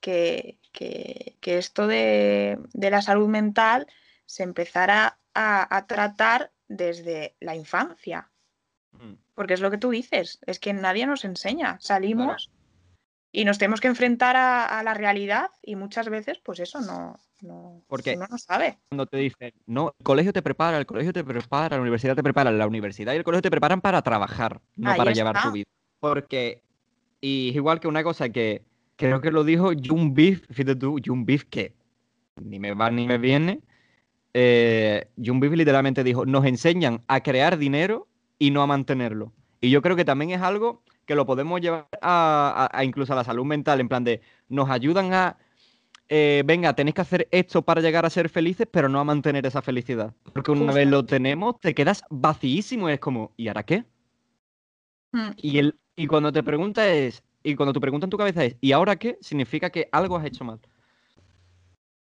[0.00, 3.86] que, que- que esto de, de la salud mental
[4.24, 8.30] se empezara a, a tratar desde la infancia.
[9.34, 11.78] Porque es lo que tú dices, es que nadie nos enseña.
[11.80, 12.50] Salimos
[13.32, 17.16] y nos tenemos que enfrentar a, a la realidad y muchas veces, pues eso no,
[17.40, 18.78] no, Porque- uno no sabe.
[18.90, 22.22] Cuando te dicen, no, el colegio te prepara, el colegio te prepara, la universidad te
[22.22, 25.38] prepara, la universidad y el colegio te preparan para trabajar, no Ahí para llevar tu
[25.38, 25.50] está.
[25.50, 25.64] vida.
[25.98, 26.62] Porque,
[27.22, 28.62] y es igual que una cosa que
[28.96, 31.74] creo que lo dijo Jun Beef, fíjate tú, Jun Beef, que
[32.36, 33.60] ni me va ni me viene.
[34.34, 38.08] Eh, Jun Beef literalmente dijo, nos enseñan a crear dinero
[38.42, 39.32] y no a mantenerlo.
[39.60, 43.12] Y yo creo que también es algo que lo podemos llevar a, a- a incluso
[43.12, 45.36] a la salud mental, en plan de, nos ayudan a,
[46.08, 49.46] eh, venga, tenéis que hacer esto para llegar a ser felices, pero no a mantener
[49.46, 50.12] esa felicidad.
[50.32, 53.84] Porque una vez lo tenemos, te quedas vacíísimo y es como, ¿y ahora qué?
[55.12, 55.30] Mm.
[55.36, 58.56] Y, el, y cuando te pregunta es, y cuando tu pregunta en tu cabeza es,
[58.60, 59.18] ¿y ahora qué?
[59.20, 60.58] Significa que algo has hecho mal.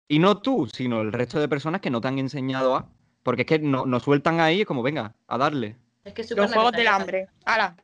[0.09, 2.91] Y no tú, sino el resto de personas que no te han enseñado a.
[3.23, 5.77] Porque es que no- nos sueltan ahí, es como, venga, a darle.
[6.05, 7.29] Es que es Los juegos del hambre.
[7.45, 7.77] ¡Hala!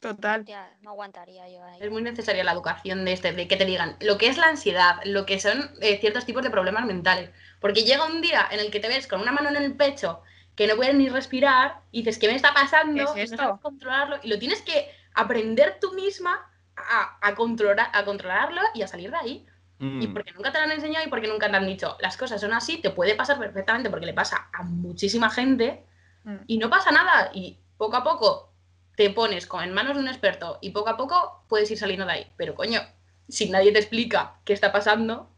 [0.00, 0.44] Total.
[0.80, 1.78] No aguantaría yo ahí.
[1.80, 4.46] Es muy necesaria la educación de este, de que te digan lo que es la
[4.46, 7.30] ansiedad, lo que son eh, ciertos tipos de problemas mentales.
[7.60, 10.22] Porque llega un día en el que te ves con una mano en el pecho,
[10.54, 13.12] que no puedes ni respirar, y dices, ¿qué me está pasando?
[13.12, 13.36] ¿Qué es Y esto?
[13.42, 18.60] no sabes controlarlo, y lo tienes que aprender tú misma a, a controlar, a controlarlo
[18.74, 19.46] y a salir de ahí.
[19.80, 20.12] Y Mm.
[20.12, 22.52] porque nunca te lo han enseñado y porque nunca te han dicho, las cosas son
[22.52, 25.84] así, te puede pasar perfectamente porque le pasa a muchísima gente
[26.28, 26.44] Mm.
[26.46, 27.30] y no pasa nada.
[27.32, 28.52] Y poco a poco
[28.96, 32.04] te pones con, en manos de un experto y poco a poco puedes ir saliendo
[32.04, 32.32] de ahí.
[32.36, 32.80] Pero coño,
[33.28, 35.34] si nadie te explica qué está pasando,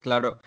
[0.00, 0.38] Claro.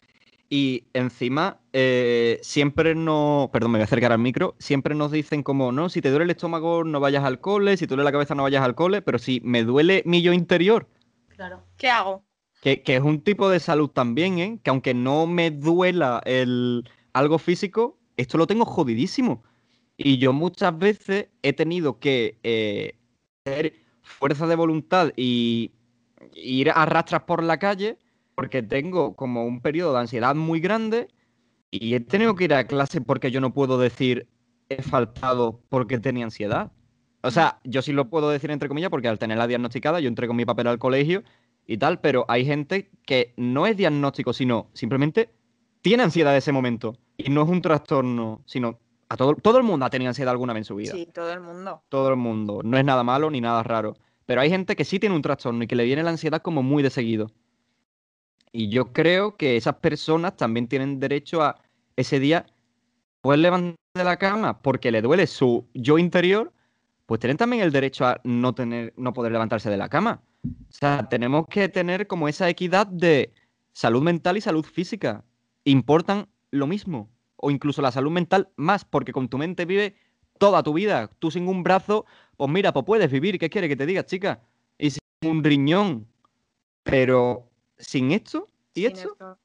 [0.50, 3.50] Y encima, eh, siempre nos.
[3.50, 4.56] Perdón, me voy a acercar al micro.
[4.60, 7.88] Siempre nos dicen como, no, si te duele el estómago, no vayas al cole, si
[7.88, 10.88] te duele la cabeza, no vayas al cole, pero si me duele mi yo interior,
[11.28, 11.64] claro.
[11.76, 12.24] ¿Qué hago?
[12.62, 14.60] que, que es un tipo de salud también, ¿eh?
[14.64, 19.44] Que aunque no me duela el, algo físico, esto lo tengo jodidísimo.
[19.98, 22.96] Y yo muchas veces he tenido que eh,
[23.44, 25.72] tener fuerza de voluntad y
[26.34, 27.98] ir a rastras por la calle
[28.36, 31.08] porque tengo como un periodo de ansiedad muy grande
[31.72, 34.28] y he tenido que ir a clase porque yo no puedo decir
[34.70, 36.72] he faltado porque tenía ansiedad.
[37.22, 40.28] O sea, yo sí lo puedo decir entre comillas porque al tenerla diagnosticada yo entré
[40.28, 41.24] con mi papel al colegio
[41.66, 45.34] y tal, pero hay gente que no es diagnóstico, sino simplemente
[45.82, 46.98] tiene ansiedad en ese momento.
[47.18, 50.54] Y no es un trastorno, sino a todo, todo el mundo ha tenido ansiedad alguna
[50.54, 50.91] vez en su vida.
[50.91, 51.84] Sí, todo el mundo.
[51.89, 52.62] Todo el mundo.
[52.63, 53.96] No es nada malo ni nada raro.
[54.26, 56.62] Pero hay gente que sí tiene un trastorno y que le viene la ansiedad como
[56.62, 57.32] muy de seguido.
[58.52, 61.62] Y yo creo que esas personas también tienen derecho a
[61.96, 62.46] ese día
[63.22, 66.54] poder levantar de la cama porque le duele su yo interior,
[67.06, 70.22] pues tienen también el derecho a no tener, no poder levantarse de la cama.
[70.43, 73.34] O sea, tenemos que tener como esa equidad de
[73.74, 75.24] salud mental y salud física.
[75.63, 77.10] Importan lo mismo.
[77.38, 79.95] O incluso la salud mental más, porque con tu mente vive
[80.38, 81.10] toda tu vida.
[81.19, 83.39] Tú sin un brazo, pues mira, pues puedes vivir.
[83.39, 84.41] ¿Qué quiere que te diga, chica?
[84.78, 86.08] Y sin un riñón.
[86.84, 89.39] Pero sin esto y Sin esto, esto,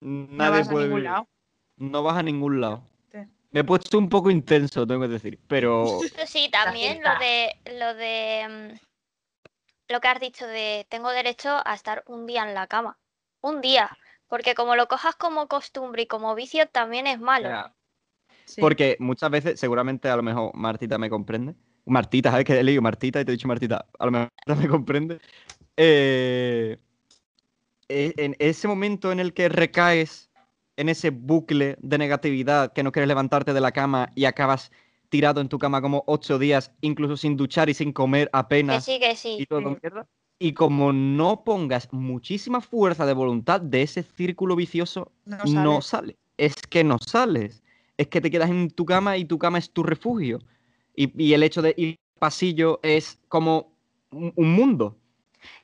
[0.00, 1.10] nadie no vas a puede ningún vivir.
[1.10, 1.28] lado.
[1.76, 2.82] No vas a ningún lado.
[3.10, 3.18] Sí.
[3.50, 5.38] Me he puesto un poco intenso, tengo que decir.
[5.48, 11.60] Pero sí, también lo de lo de mm, lo que has dicho de tengo derecho
[11.64, 12.98] a estar un día en la cama.
[13.40, 13.88] Un día.
[14.28, 17.48] Porque como lo cojas como costumbre y como vicio, también es malo.
[18.44, 18.60] Sí.
[18.60, 21.54] Porque muchas veces, seguramente a lo mejor Martita me comprende.
[21.86, 23.86] Martita, ¿sabes que he leído Martita y te he dicho Martita?
[23.98, 25.20] A lo mejor Martita me comprende.
[25.76, 26.78] Eh,
[27.88, 30.30] e- en ese momento en el que recaes
[30.76, 34.70] en ese bucle de negatividad que no quieres levantarte de la cama y acabas
[35.08, 38.84] tirado en tu cama como ocho días, incluso sin duchar y sin comer Que apenas
[38.84, 39.46] sí, que y sí.
[39.46, 39.76] todo Sí.
[39.82, 40.06] mierda.
[40.38, 46.16] Y como no pongas muchísima fuerza de voluntad de ese círculo vicioso, No sale.
[46.36, 47.62] Es que no sales.
[47.96, 50.38] Es que te quedas en tu cama y tu cama es tu refugio.
[50.94, 53.72] Y, y el hecho de ir al pasillo es como
[54.10, 54.96] un, un mundo.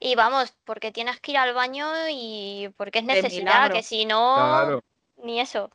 [0.01, 4.35] Y vamos, porque tienes que ir al baño y porque es necesidad, que si no,
[4.35, 4.81] Claro,
[5.23, 5.71] ni eso.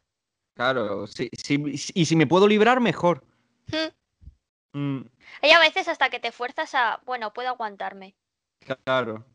[0.56, 1.08] claro.
[1.08, 1.62] Sí, sí,
[1.94, 3.24] y si me puedo librar, mejor.
[3.68, 4.78] Mm.
[4.78, 5.06] Mm,
[5.42, 8.16] Hay a veces hasta que te fuerzas a, bueno, puedo aguantarme.
[8.60, 9.26] Claro.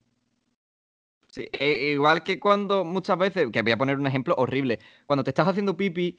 [1.28, 5.24] Sí, e- igual que cuando muchas veces, que voy a poner un ejemplo horrible, cuando
[5.24, 6.16] te estás haciendo pipi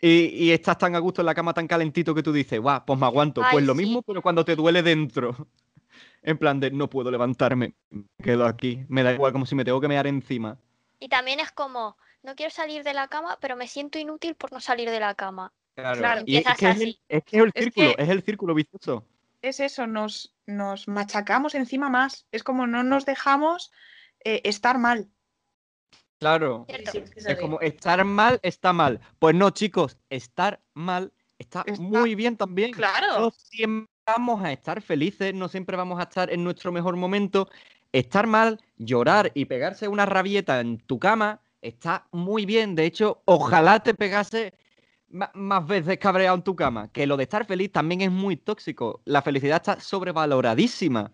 [0.00, 2.84] y, y estás tan a gusto en la cama, tan calentito que tú dices, guau,
[2.84, 3.42] pues me aguanto.
[3.42, 3.78] Ay, pues lo sí.
[3.84, 5.34] mismo, pero cuando te duele dentro.
[6.22, 8.84] En plan de, no puedo levantarme, me quedo aquí.
[8.88, 10.58] Me da igual, como si me tengo que mear encima.
[10.98, 14.52] Y también es como, no quiero salir de la cama, pero me siento inútil por
[14.52, 15.50] no salir de la cama.
[15.74, 15.98] Claro.
[15.98, 16.22] Claro.
[16.26, 17.00] Y es, que es, el, así.
[17.08, 19.06] es que es el Es círculo, que- es el círculo vicioso.
[19.42, 22.26] Es eso, nos, nos machacamos encima más.
[22.30, 23.72] Es como no nos dejamos
[24.24, 25.08] eh, estar mal.
[26.18, 26.66] Claro.
[26.68, 26.92] Sí, ¿Cierto?
[27.16, 29.00] sí, es como estar mal está mal.
[29.18, 32.72] Pues no, chicos, estar mal está, Está- muy bien también.
[32.72, 33.20] Claro.
[33.20, 37.48] No siempre vamos a estar felices, no siempre vamos a estar en nuestro mejor momento.
[37.92, 42.74] Estar mal, llorar y pegarse una rabieta en tu cama está muy bien.
[42.74, 44.52] De hecho, ojalá te pegase
[45.10, 46.88] más veces cabreado en tu cama.
[46.92, 49.00] Que lo de estar feliz también es muy tóxico.
[49.04, 51.12] La felicidad está sobrevaloradísima.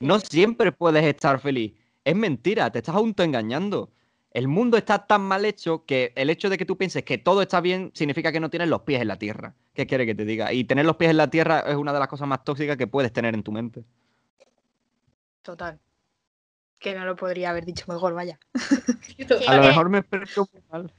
[0.00, 1.74] No siempre puedes estar feliz.
[2.04, 3.90] Es mentira, te estás autoengañando.
[4.30, 7.42] El mundo está tan mal hecho que el hecho de que tú pienses que todo
[7.42, 9.54] está bien significa que no tienes los pies en la tierra.
[9.74, 10.52] ¿Qué quiere que te diga?
[10.52, 12.86] Y tener los pies en la tierra es una de las cosas más tóxicas que
[12.86, 13.84] puedes tener en tu mente.
[15.42, 15.80] Total.
[16.78, 18.38] Que no lo podría haber dicho mejor, vaya.
[19.00, 20.92] Sí, A lo mejor me expreso muy mal.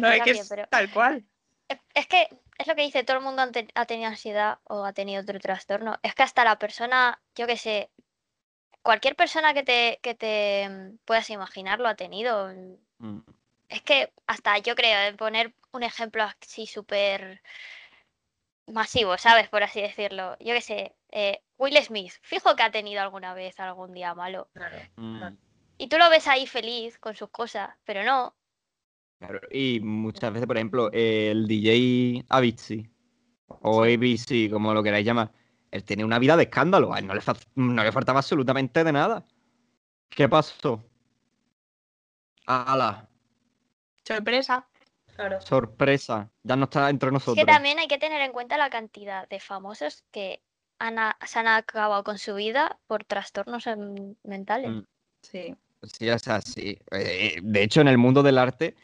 [0.00, 1.24] No, es que es pero tal cual.
[1.94, 3.42] Es- que es lo que dice, todo el mundo
[3.74, 5.98] ha tenido ansiedad o ha tenido otro trastorno.
[6.02, 7.90] Es que hasta la persona, yo que sé,
[8.82, 12.52] cualquier persona que te, que te mm, puedas imaginar lo ha tenido.
[12.98, 13.20] Mm.
[13.68, 17.42] Es que hasta yo creo, de poner un ejemplo así súper
[18.66, 19.48] masivo, ¿sabes?
[19.48, 20.36] Por así decirlo.
[20.38, 24.48] Yo que sé, eh, Will Smith, fijo que ha tenido alguna vez algún día malo.
[24.52, 24.76] Claro.
[24.96, 25.36] Mm.
[25.78, 28.34] Y tú lo ves ahí feliz con sus cosas, pero no.
[29.18, 32.90] Claro, Y muchas veces, por ejemplo, el DJ Avicii
[33.46, 35.32] o ABC, como lo queráis llamar,
[35.70, 36.92] él tenía una vida de escándalo.
[36.92, 39.24] A él no le, fa- no le faltaba absolutamente de nada.
[40.10, 40.84] ¿Qué pasó?
[42.46, 43.08] ¡Hala!
[44.06, 44.66] Sorpresa.
[45.16, 45.40] Claro.
[45.40, 46.30] Sorpresa.
[46.42, 47.36] Ya no está entre Es nosotros.
[47.46, 50.42] que también hay que tener en cuenta la cantidad de famosos que
[50.78, 53.64] han se han acabado con su vida por trastornos
[54.24, 54.70] mentales.
[54.70, 54.80] Mm.
[55.22, 55.54] Sí.
[55.84, 56.78] Sí, es así.
[56.90, 58.74] Eh, de hecho, en el mundo del arte,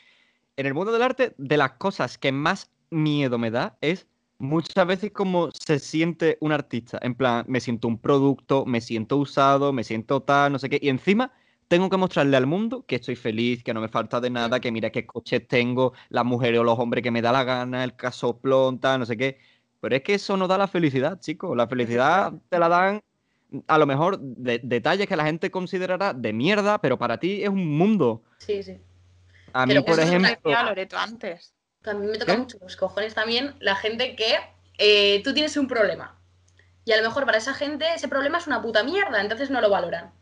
[0.57, 4.07] en el mundo del arte, de las cosas que más miedo me da es
[4.39, 6.99] muchas veces como se siente un artista.
[7.03, 10.79] En plan, me siento un producto, me siento usado, me siento tal, no sé qué.
[10.81, 11.33] Y encima
[11.69, 14.73] tengo que mostrarle al mundo que estoy feliz, que no me falta de nada, que
[14.73, 17.95] mira qué coches tengo, las mujeres o los hombres que me da la gana, el
[17.95, 19.39] casoplón, tal, no sé qué.
[19.81, 21.57] Pero es que eso no da la felicidad, chicos.
[21.57, 23.01] La felicidad te la dan
[23.67, 27.49] a lo mejor de- detalles que la gente considerará de mierda, pero para ti es
[27.49, 28.23] un mundo.
[28.39, 28.79] Sí, sí.
[29.53, 31.55] A mí, Pero por ejemplo, Decía Loreto antes.
[31.83, 32.39] Que a mí me toca ¿Qué?
[32.39, 34.39] mucho los cojones también la gente que
[34.79, 36.19] eh, tú tienes un problema.
[36.85, 39.61] Y a lo mejor para esa gente ese problema es una puta mierda, entonces no
[39.61, 40.13] lo valoran.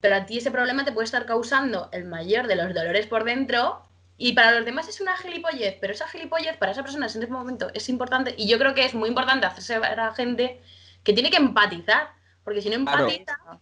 [0.00, 3.24] Pero a ti ese problema te puede estar causando el mayor de los dolores por
[3.24, 7.22] dentro Y para los demás es una gilipollez, pero esa gilipollez para esa persona en
[7.22, 8.34] ese momento es importante.
[8.38, 10.62] Y yo creo que es muy importante hacerse ver a la gente
[11.02, 12.12] que tiene que empatizar.
[12.44, 13.60] Porque si no Claro.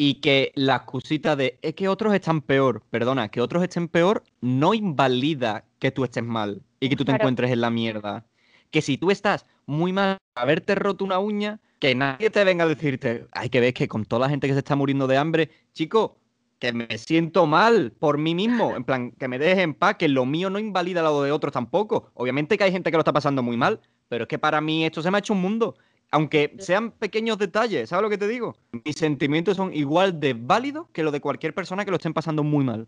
[0.00, 4.22] Y que la excusita de es que otros están peor, perdona, que otros estén peor
[4.40, 7.22] no invalida que tú estés mal y que tú te Claro.
[7.22, 8.24] encuentres en la mierda.
[8.70, 12.68] Que si tú estás muy mal haberte roto una uña, que nadie te venga a
[12.68, 15.50] decirte, hay que ver que con toda la gente que se está muriendo de hambre,
[15.74, 16.16] chico,
[16.60, 20.06] que me siento mal por mí mismo, en plan, que me dejes en paz, que
[20.06, 22.12] lo mío no invalida lo de otros tampoco.
[22.14, 24.84] Obviamente que hay gente que lo está pasando muy mal, pero es que para mí
[24.84, 25.74] esto se me ha hecho un mundo.
[26.10, 28.56] Aunque sean pequeños detalles, ¿sabes lo que te digo?
[28.84, 32.42] Mis sentimientos son igual de válidos que los de cualquier persona que lo estén pasando
[32.42, 32.86] muy mal.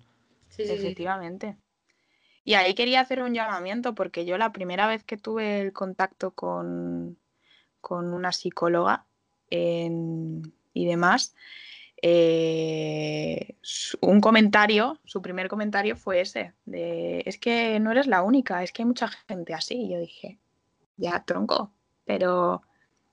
[0.49, 0.63] sí.
[0.63, 1.57] Efectivamente.
[2.45, 6.31] Y ahí quería hacer un llamamiento porque yo la primera vez que tuve el contacto
[6.33, 7.19] con,
[7.81, 9.07] con una psicóloga
[9.51, 11.35] en- y demás,
[12.03, 13.57] eh,
[14.01, 18.73] un comentario, su primer comentario fue ese, de es que no eres la única, es
[18.73, 19.75] que hay mucha gente así.
[19.83, 20.39] Y yo dije,
[20.97, 21.73] ya tronco,
[22.05, 22.63] pero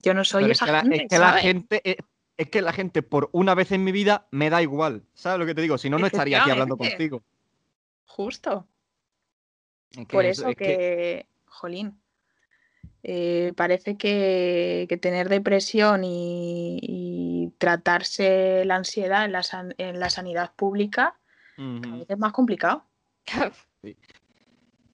[0.01, 1.95] yo no soy Pero es esa que, la, gente, es que la gente, es,
[2.37, 5.03] es que la gente por una vez en mi vida me da igual.
[5.13, 5.77] ¿Sabes lo que te digo?
[5.77, 7.23] Si no, no estaría aquí hablando contigo.
[8.05, 8.67] Justo.
[9.91, 11.99] Que Por eso- eso es que, jolín,
[13.03, 19.99] eh, parece que, que tener depresión y, y tratarse la ansiedad en la, san- en
[19.99, 21.15] la sanidad pública
[22.07, 22.83] es más complicado.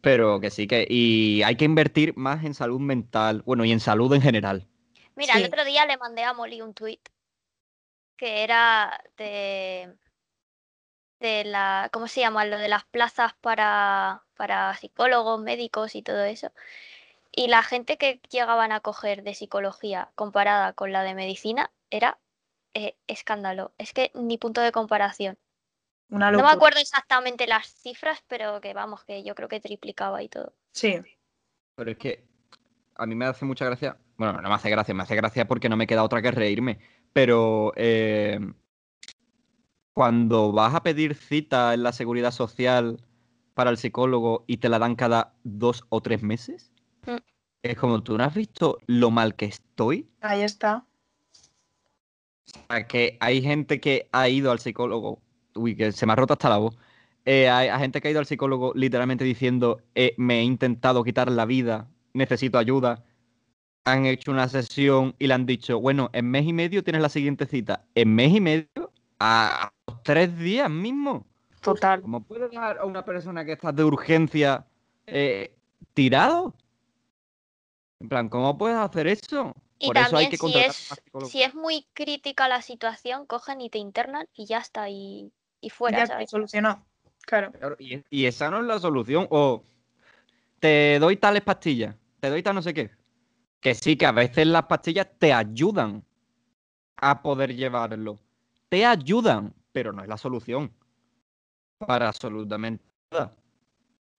[0.01, 0.85] Pero que sí que.
[0.89, 3.41] Y hay que invertir más en salud mental.
[3.45, 4.67] Bueno, y en salud en general.
[5.15, 5.41] Mira, Sí.
[5.41, 7.09] el otro día le mandé a Molly un tuit
[8.17, 9.97] que era de,
[11.19, 12.45] de la, ¿cómo se llama?
[12.45, 16.51] Lo de las plazas para, para psicólogos, médicos y todo eso.
[17.31, 22.19] Y la gente que llegaban a coger de psicología comparada con la de medicina era
[22.73, 23.71] eh, escándalo.
[23.77, 25.37] Es que ni punto de comparación.
[26.09, 30.21] Una No me acuerdo exactamente las cifras, pero que vamos, que yo creo que triplicaba
[30.21, 30.53] y todo.
[30.71, 30.99] Sí,
[31.75, 32.23] Pero es que
[32.95, 33.97] a mí me hace mucha gracia.
[34.17, 36.79] Bueno, no me hace gracia, me hace gracia porque no me queda otra que reírme.
[37.13, 38.39] Pero eh,
[39.93, 42.99] cuando vas a pedir cita en la seguridad social
[43.53, 46.71] para el psicólogo y te la dan cada dos o tres meses,
[47.05, 47.17] Mm.
[47.63, 50.07] es como tú no has visto lo mal que estoy.
[50.21, 50.85] ahí está.
[52.45, 55.21] O sea, que hay gente que ha ido al psicólogo.
[55.55, 56.75] Uy, que se me ha roto hasta la voz.
[57.25, 61.03] Eh, hay, hay gente que ha ido al psicólogo literalmente diciendo: eh, Me he intentado
[61.03, 63.03] quitar la vida, necesito ayuda.
[63.85, 67.09] Han hecho una sesión y le han dicho: Bueno, en mes y medio tienes la
[67.09, 67.85] siguiente cita.
[67.95, 71.25] En mes y medio, a, los tres días mismo.
[71.61, 72.01] Total.
[72.01, 74.65] ¿Cómo puede dejar a una persona que está de urgencia
[75.07, 75.55] eh,
[75.93, 76.53] tirado?
[77.99, 79.55] En plan, ¿cómo puedes hacer eso?
[79.79, 83.69] Y Por eso hay también que si es, si muy crítica la situación, cogen y
[83.69, 86.83] te internan y ya está, y, y fuera, ya.
[87.25, 89.27] Claro, y, y esa no es la solución.
[89.29, 89.63] O
[90.59, 92.91] te doy tales pastillas, te doy tal no sé qué.
[93.63, 96.03] Que sí, que a veces las pastillas te ayudan
[96.97, 98.19] a poder llevarlo.
[98.69, 100.73] Te ayudan, pero no es la solución.
[101.79, 103.35] Para absolutamente nada.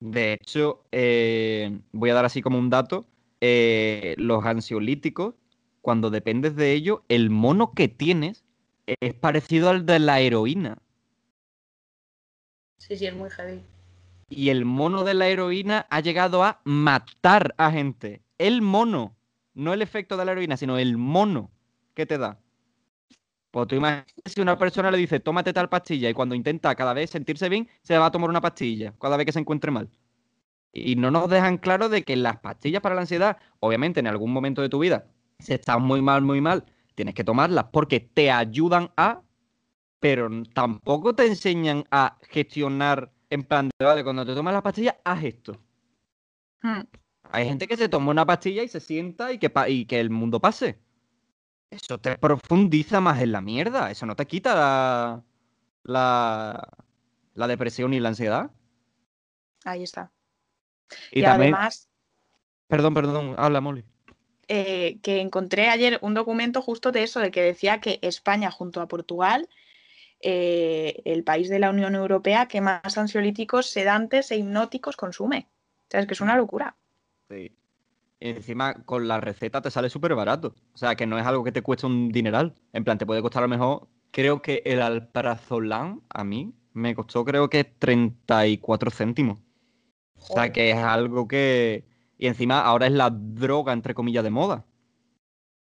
[0.00, 3.06] De hecho, eh, voy a dar así como un dato.
[3.40, 5.34] eh, los ansiolíticos,
[5.82, 8.44] cuando dependes de ellos, el mono que tienes
[8.86, 10.78] es parecido al de la heroína.
[12.78, 13.64] Sí, sí, es muy heavy.
[14.28, 18.22] Y el mono de la heroína ha llegado a matar a gente.
[18.38, 19.16] El mono.
[19.54, 21.50] No el efecto de la heroína, sino el mono
[21.94, 22.38] que te da.
[23.50, 26.92] Pues tú imaginas si una persona le dice, tómate tal pastilla, y cuando intenta cada
[26.92, 29.88] vez sentirse bien, se va a tomar una pastilla, cada vez que se encuentre mal.
[30.72, 34.32] Y no nos dejan claro de que las pastillas para la ansiedad, obviamente en algún
[34.32, 35.06] momento de tu vida,
[35.38, 36.64] si estás muy mal, muy mal,
[36.96, 39.22] tienes que tomarlas porque te ayudan a,
[40.00, 44.98] pero tampoco te enseñan a gestionar en plan de, vale, cuando te tomas la pastilla,
[45.04, 45.60] haz esto.
[46.62, 47.03] Mm.
[47.30, 50.00] Hay gente que se toma una pastilla y se sienta y que, pa- y que
[50.00, 50.78] el mundo pase.
[51.70, 53.90] Eso te profundiza más en la mierda.
[53.90, 55.24] Eso no te quita la,
[55.82, 56.68] la,
[57.34, 58.50] la depresión y la ansiedad.
[59.64, 60.12] Ahí está.
[61.10, 61.88] Y, Y, también, además,
[62.68, 63.84] perdón, perdón, habla, Molly.
[64.48, 68.80] eh, que encontré ayer un documento justo de eso, de que decía que España junto
[68.80, 69.48] a Portugal,
[70.20, 75.48] eh, el país de la Unión Europea que más ansiolíticos, sedantes e hipnóticos consume.
[75.84, 76.76] O sea, es que es una locura.
[77.30, 77.56] Sí.
[78.20, 80.54] Y encima, con la receta te sale súper barato.
[80.72, 82.54] O sea, que no es algo que te cueste un dineral.
[82.72, 83.88] En plan, te puede costar a lo mejor.
[84.10, 89.40] Creo que el alprazolam a mí me costó, creo que 34 céntimos.
[90.16, 91.84] O sea, que es algo que.
[92.18, 94.64] Y encima, ahora es la droga, entre comillas, de moda.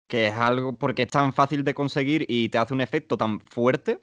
[0.09, 3.41] Que es algo porque es tan fácil de conseguir y te hace un efecto tan
[3.41, 4.01] fuerte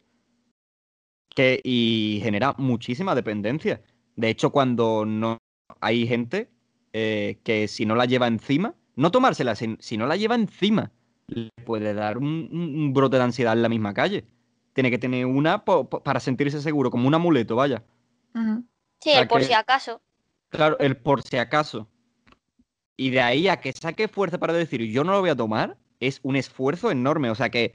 [1.36, 3.84] que y genera muchísima dependencia.
[4.16, 5.38] De hecho, cuando no
[5.82, 6.50] hay gente
[6.94, 10.92] eh, que si no la lleva encima, no tomársela, si, si no la lleva encima,
[11.28, 14.26] le puede dar un, brote de ansiedad en la misma calle.
[14.74, 17.84] Tiene que tener una po- po- para sentirse seguro, como un amuleto, vaya.
[18.34, 20.02] Sí, O sea el por que- si acaso.
[20.50, 21.88] Claro, el por si acaso.
[22.96, 25.78] Y de ahí a que saque fuerza para decir yo no lo voy a tomar,
[26.00, 27.30] es un esfuerzo enorme.
[27.30, 27.74] O sea que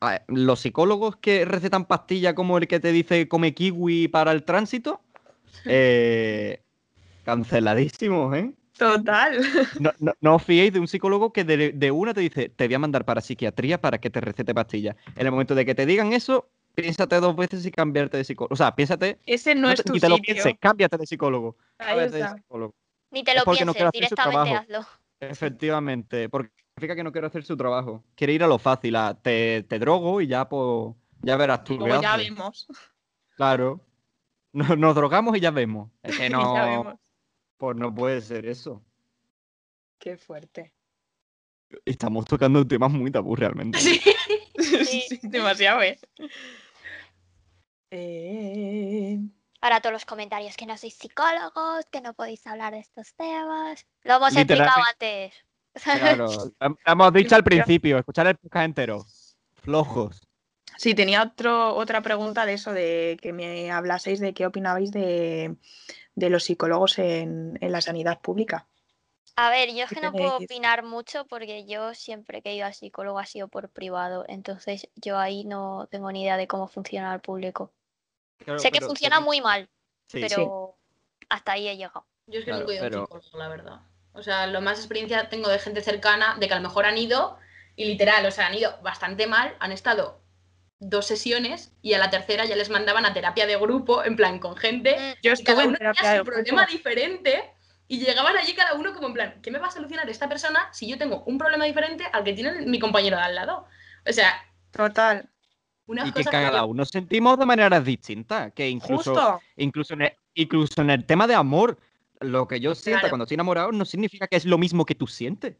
[0.00, 4.44] a- los psicólogos que recetan pastillas como el que te dice come kiwi para el
[4.44, 5.00] tránsito,
[5.64, 6.62] eh,
[7.24, 8.52] canceladísimos, ¿eh?
[8.78, 9.38] Total.
[9.80, 12.66] No, no- no os fiéis de un psicólogo que de, de una te dice te
[12.66, 14.96] voy a mandar para psiquiatría para que te recete pastillas.
[15.16, 18.52] En el momento de que te digan eso, piénsate dos veces y cambiarte de psicólogo.
[18.54, 21.06] O sea, piénsate, Ese no no es te- tu ni te lo pienses, cámbiate de
[21.06, 21.56] psicólogo.
[21.78, 22.36] Ahí cámbiate de está.
[22.36, 22.74] psicólogo.
[23.10, 24.86] Ni te lo porque no quiere pienses, hacer su directamente trabajo.
[24.86, 24.88] hazlo.
[25.20, 28.02] Efectivamente, porque significa que no quiero hacer su trabajo.
[28.14, 31.78] Quiere ir a lo fácil, a te, te drogo y ya pues ya verás tú.
[32.00, 32.66] ya vemos.
[33.36, 33.80] Claro.
[34.52, 35.90] Nos, nos drogamos y ya vemos.
[36.02, 36.98] Es que Ya no,
[37.66, 37.76] vemos.
[37.76, 38.82] pues no puede ser eso.
[39.98, 40.72] Qué fuerte.
[41.84, 43.78] Estamos tocando temas muy tabú realmente.
[44.62, 45.02] Sí.
[45.08, 45.98] Sí, demasiado, ¿eh?
[47.90, 49.18] Eh,
[49.62, 53.86] Ahora todos los comentarios que no sois psicólogos, que no podéis hablar de estos temas.
[54.02, 55.34] Lo hemos explicado antes.
[55.82, 56.26] Claro.
[56.60, 59.06] Lo hemos dicho al principio, escuchar el podcast entero.
[59.54, 60.20] Flojos.
[60.76, 65.56] Sí, tenía otro, otra pregunta de eso, de que me hablaseis de qué opinabais de,
[66.14, 68.66] de los psicólogos en, en la sanidad pública.
[69.36, 72.56] A ver, yo es ¿Qué que no puedo opinar mucho porque yo siempre que he
[72.56, 76.46] ido al psicólogo ha sido por privado, entonces yo ahí no tengo ni idea de
[76.46, 77.72] cómo funciona el público.
[78.44, 79.70] Claro, sé que pero- funciona pero- muy mal,
[80.06, 80.76] sí, pero
[81.30, 82.04] hasta ahí he llegado.
[82.26, 83.80] Yo es que Claro, nunca he ido a pero- psicólogo, la verdad.
[84.12, 86.98] O sea, lo más experiencia tengo de gente cercana, de que a lo mejor han
[86.98, 87.38] ido,
[87.74, 90.20] y literal, o sea, han ido bastante mal, han estado
[90.84, 94.38] dos sesiones y a la tercera ya les mandaban a terapia de grupo, en plan,
[94.40, 96.32] con gente, Mm, Yo y cada estuve en tenía terapia de su grupo.
[96.42, 97.44] problema diferente,
[97.88, 100.68] y llegaban allí cada uno como en plan, ¿qué me va a solucionar esta persona
[100.72, 103.66] si yo tengo un problema diferente al que tiene mi compañero de al lado?
[104.08, 104.32] O sea,
[104.72, 105.28] Total.
[105.86, 108.52] unas Y que cada uno sentimos de maneras distintas.
[108.54, 109.40] Que incluso, Justo.
[109.56, 111.78] incluso, en el, incluso en el tema de amor,
[112.20, 113.10] lo que yo sienta Claro.
[113.12, 115.56] cuando estoy enamorado no significa que es lo mismo que tú sientes.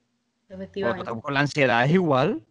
[0.48, 1.10] Efectivamente.
[1.20, 2.44] Con la ansiedad es igual.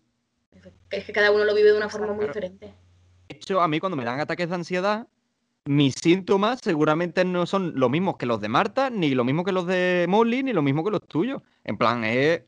[0.92, 2.74] Es que cada uno lo vive de una forma muy diferente.
[3.30, 5.08] De hecho, a mí cuando me dan ataques de ansiedad,
[5.66, 9.52] mis síntomas seguramente no son los mismos que los de Marta, ni lo mismo que
[9.52, 11.42] los de Molly, ni lo mismo que los tuyos.
[11.64, 12.42] En plan, es,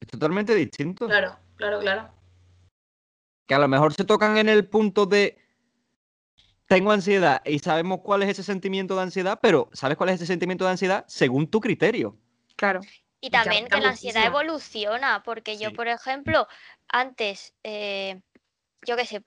[0.00, 1.06] es totalmente distinto.
[1.06, 2.10] Claro, claro, claro.
[3.46, 5.38] Que a lo mejor se tocan en el punto de
[6.66, 10.26] tengo ansiedad y sabemos cuál es ese sentimiento de ansiedad, pero ¿sabes cuál es ese
[10.26, 11.04] sentimiento de ansiedad?
[11.06, 12.16] Según tu criterio.
[12.56, 12.80] Claro.
[13.20, 15.74] Y también que la ansiedad evoluciona, porque yo, Sí.
[15.74, 16.46] por ejemplo,
[16.88, 18.20] antes, eh,
[18.86, 19.24] yo qué sé,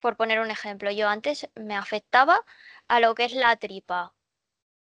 [0.00, 2.44] por poner un ejemplo, yo antes me afectaba
[2.88, 4.14] a lo que es la tripa,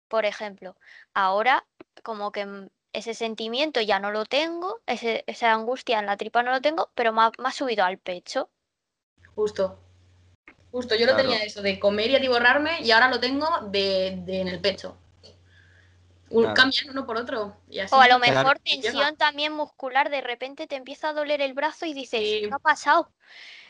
[0.07, 0.75] por ejemplo.
[1.13, 1.65] Ahora,
[2.03, 6.51] como que ese sentimiento ya no lo tengo, ese- esa angustia en la tripa no
[6.51, 8.49] lo tengo, pero me ha, me ha subido al pecho.
[9.35, 9.79] Justo.
[10.71, 11.29] Justo, yo lo Claro.
[11.29, 14.97] tenía eso de comer y atiborrarme y ahora lo tengo de, de en el pecho.
[16.31, 16.55] Un- Claro.
[16.55, 17.55] Cambian uno por otro.
[17.69, 17.93] Y así.
[17.93, 21.85] O a lo mejor tensión también muscular, de repente te empieza a doler el brazo
[21.85, 22.41] y dices, Sí.
[22.47, 23.09] ¿qué ha pasado?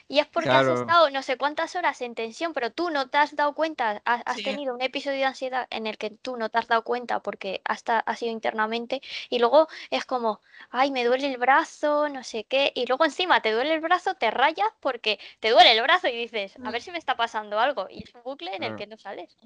[0.07, 0.73] Y es porque Claro.
[0.73, 4.01] has estado no sé cuántas horas en tensión, pero tú no te has dado cuenta,
[4.03, 4.43] has, has Sí.
[4.43, 7.61] tenido un episodio de ansiedad en el que tú no te has dado cuenta porque
[7.63, 12.43] hasta ha sido internamente y luego es como, ay, me duele el brazo, no sé
[12.43, 16.09] qué, y luego encima te duele el brazo, te rayas porque te duele el brazo
[16.09, 16.71] y dices, a Mm.
[16.73, 17.87] ver si me está pasando algo.
[17.89, 18.75] Y es un bucle en el Claro.
[18.77, 19.37] que no sales.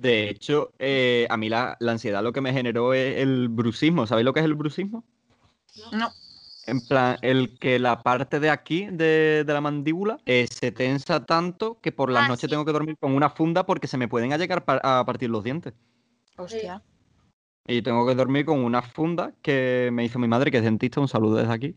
[0.00, 4.06] De hecho, eh, a mí la, la ansiedad lo que me generó es el bruxismo.
[4.06, 5.04] ¿Sabéis lo que es el bruxismo?
[5.92, 6.12] No.
[6.66, 11.24] En plan, el que la parte de aquí de, de la mandíbula eh, se tensa
[11.24, 12.48] tanto que por las Ah, noches sí.
[12.48, 15.44] tengo que dormir con una funda porque se me pueden llegar par- a partir los
[15.44, 15.74] dientes.
[16.38, 16.82] Hostia.
[17.66, 21.00] Y tengo que dormir con una funda que me hizo mi madre, que es dentista,
[21.00, 21.76] un saludo desde aquí.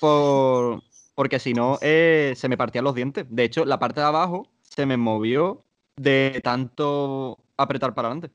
[0.00, 0.82] Por,
[1.14, 3.26] porque si no, eh, se me partían los dientes.
[3.28, 5.64] De hecho, la parte de abajo se me movió
[5.96, 8.34] de tanto apretar para adelante.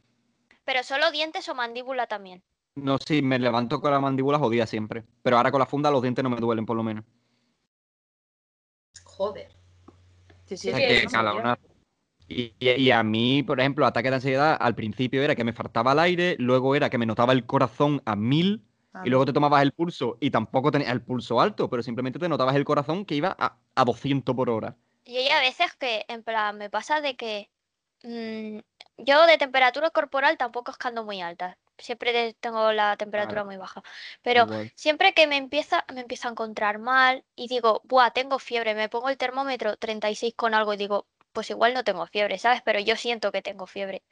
[0.65, 2.43] Pero solo dientes o mandíbula también.
[2.75, 5.03] No, sí, me levanto con la mandíbula jodida siempre.
[5.23, 7.03] Pero ahora con la funda los dientes no me duelen, por lo menos.
[9.03, 9.51] Joder.
[10.45, 11.59] Sí, sí, que cada una-
[12.27, 15.51] Y, y- y a mí, por ejemplo, ataque de ansiedad al principio era que me
[15.51, 19.25] faltaba el aire, luego era que me notaba el corazón a mil Ah, y luego
[19.25, 22.65] te tomabas el pulso y tampoco tenías el pulso alto, pero simplemente te notabas el
[22.65, 24.75] corazón que iba a, a 200 por hora.
[25.05, 27.49] Y hay a veces que, en plan, me pasa de que
[28.03, 28.59] mm,
[28.97, 31.57] yo de temperatura corporal tampoco es que ando muy alta.
[31.77, 33.45] Siempre tengo la temperatura Claro.
[33.45, 33.81] muy baja.
[34.21, 34.71] Pero Igual.
[34.75, 38.89] siempre que me empieza, me empiezo a encontrar mal y digo, buah, tengo fiebre, me
[38.89, 42.61] pongo el termómetro 36 con algo y digo, pues igual no tengo fiebre, ¿sabes?
[42.63, 44.03] Pero yo siento que tengo fiebre.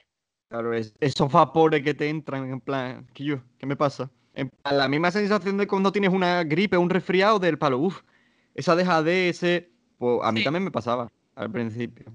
[0.50, 3.44] Claro, es- esos vapores que te entran en plan, ¿qué yo?
[3.58, 4.10] ¿Qué me pasa?
[4.34, 8.02] En plan, la misma sensación de cuando tienes una gripe, un resfriado del palo, uff,
[8.56, 10.44] esa dejadez, ese, pues a mí Sí.
[10.46, 12.06] también me pasaba al principio.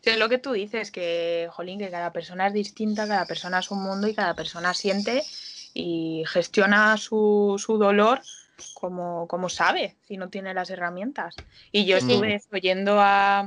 [0.00, 3.58] Sí, es lo que tú dices, que, jolín, que cada persona es distinta, cada persona
[3.58, 5.24] es un mundo y cada persona siente
[5.74, 8.20] y gestiona su, su dolor
[8.74, 11.36] como, como sabe, si no tiene las herramientas.
[11.72, 12.12] Y yo Sí, sí.
[12.12, 13.46] estuve eso, yendo a,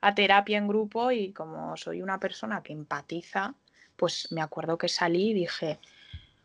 [0.00, 3.54] a terapia en grupo y como soy una persona que empatiza,
[3.96, 5.80] pues me acuerdo que salí y dije,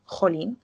[0.05, 0.59] jolín,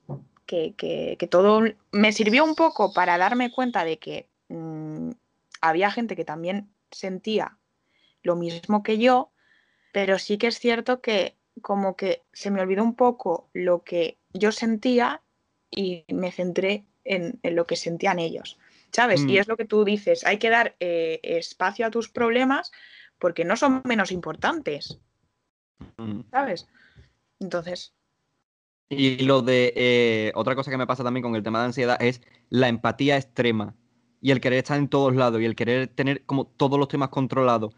[0.47, 1.61] que, que- que todo
[1.91, 5.11] me sirvió un poco para darme cuenta de que mm,
[5.61, 7.59] había gente que también sentía
[8.24, 9.32] lo mismo que yo,
[9.91, 14.17] pero sí que es cierto que como que se me olvidó un poco lo que
[14.34, 15.22] yo sentía
[15.72, 18.57] y me centré en, en lo que sentían ellos,
[18.91, 19.26] ¿sabes?
[19.26, 19.30] Mm.
[19.30, 22.72] Y es lo que tú dices, hay que dar eh, espacio a tus problemas
[23.20, 24.99] porque no son menos importantes,
[25.97, 26.22] Mm.
[26.32, 26.67] ¿sabes?
[27.39, 27.93] Entonces,
[28.89, 32.01] Y lo de eh, otra cosa que me pasa también con el tema de ansiedad
[32.01, 33.76] es la empatía extrema
[34.22, 37.09] y el querer estar en todos lados y el querer tener como todos los temas
[37.09, 37.76] controlados.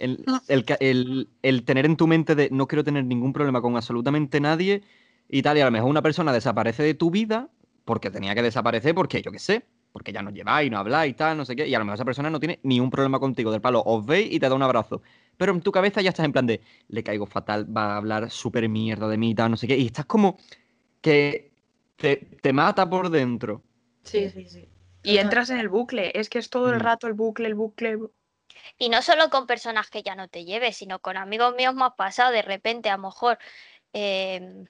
[0.00, 3.60] El, el ca- el- el tener en tu mente de no quiero tener ningún problema
[3.62, 4.82] con absolutamente nadie
[5.28, 7.48] y tal, y a lo mejor una persona desaparece de tu vida
[7.84, 11.14] porque tenía que desaparecer porque yo qué sé, porque ya no lleváis, no habláis y
[11.14, 13.20] tal, no sé qué, y a lo mejor esa persona no tiene ni un problema
[13.20, 15.02] contigo del palo, os veis y te da un abrazo.
[15.36, 18.30] Pero en tu cabeza ya estás en plan de, le caigo fatal, va a hablar
[18.30, 20.38] súper mierda de mí y tal, no sé qué, y estás como
[21.00, 21.52] que
[21.96, 23.62] te, te mata por dentro.
[24.04, 24.68] Sí, sí, sí.
[25.02, 26.82] y entras en el bucle, es que es todo el Mm.
[26.84, 27.98] rato el bucle, el bucle.
[28.78, 31.84] Y no solo con personas que ya no te lleves, sino con amigos míos me
[31.84, 33.38] ha pasado de repente, a lo mejor
[33.92, 34.66] em,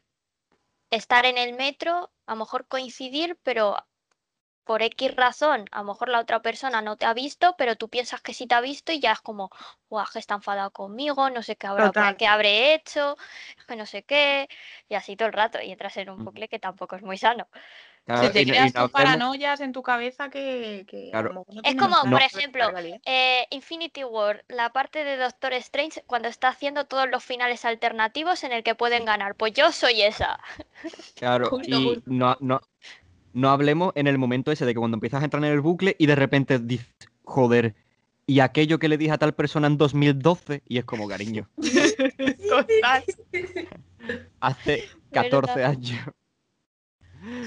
[0.91, 3.77] estar en el metro, a lo mejor coincidir, pero
[4.65, 7.89] por X razón, a lo mejor la otra persona no te ha visto, pero tú
[7.89, 9.51] piensas que sí te ha visto y ya es como,
[9.91, 13.17] guau, que está enfadado conmigo, no sé qué habrá, qué habré hecho,
[13.69, 14.49] que no sé qué,
[14.89, 16.25] y así todo el rato, y entras en un Mm.
[16.25, 17.49] bucle que tampoco es muy sano.
[18.07, 21.29] Claro, Se te y creas no hablemos- paranoias en tu cabeza que, que a Claro.
[21.33, 22.73] lo mejor no Es como, por ejemplo.
[23.05, 28.43] Eh, Infinity War, la parte de Doctor Strange, cuando está haciendo todos los finales alternativos
[28.43, 29.35] en el que pueden ganar.
[29.37, 30.41] Pues yo soy esa.
[31.17, 32.03] Claro, Justo, y justo.
[32.07, 32.61] no, no,
[33.33, 35.95] no hablemos en el momento ese de que cuando empiezas a entrar en el bucle
[35.99, 36.93] y de repente dices,
[37.23, 37.77] joder,
[38.27, 41.49] y aquello que le dije a tal persona en 2012, y es como cariño,
[44.41, 45.71] hace 14 ¿Verdad?
[45.71, 46.01] años.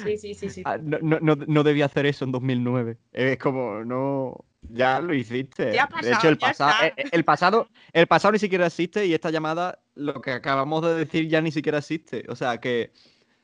[0.03, 0.61] Sí, sí, sí, sí.
[0.65, 2.97] Ah, No, no, no, no debía hacer eso en 2009.
[3.11, 5.73] Es como, no, ya lo hiciste.
[5.73, 6.87] Ya ha de hecho, pasado, el, ya pasa- está.
[6.87, 10.93] eh, el pasado, el pasado ni siquiera existe y esta llamada, lo que acabamos de
[10.95, 12.23] decir ya ni siquiera existe.
[12.29, 12.91] O sea que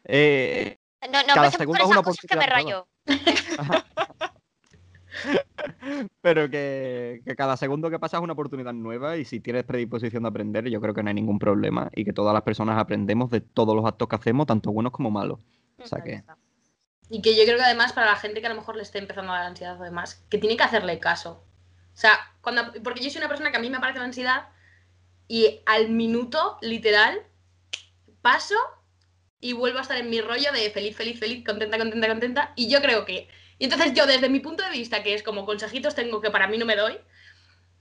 [0.06, 0.78] eh,
[1.12, 2.88] No, no Cada segundo por es esas una cosas que me rayo.
[6.22, 10.24] Pero que, que cada segundo que pasa es una oportunidad nueva y si tienes predisposición
[10.24, 13.30] de aprender, yo creo que no hay ningún problema y que todas las personas aprendemos
[13.30, 15.40] de todos los actos que hacemos, tanto buenos como malos.
[15.84, 16.24] O sea que.
[17.10, 19.00] Y que yo creo que además para la gente que a lo mejor le esté
[19.00, 21.44] empezando a dar ansiedad o demás, que tiene que hacerle caso.
[21.94, 24.50] O sea, cuando, porque yo soy una persona que a mí me aparece la ansiedad
[25.28, 27.24] y al minuto, literal,
[28.22, 28.56] paso
[29.40, 32.54] y vuelvo a estar en mi rollo de feliz, feliz, feliz, contenta, contenta, contenta.
[32.56, 33.28] Y yo creo que...
[33.58, 36.48] Y entonces yo desde mi punto de vista, que es como consejitos tengo que para
[36.48, 36.98] mí no me doy,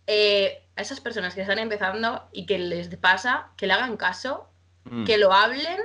[0.06, 4.48] eh, a esas personas que están empezando y que les pasa, que le hagan caso
[4.84, 5.80] mm, que lo hablen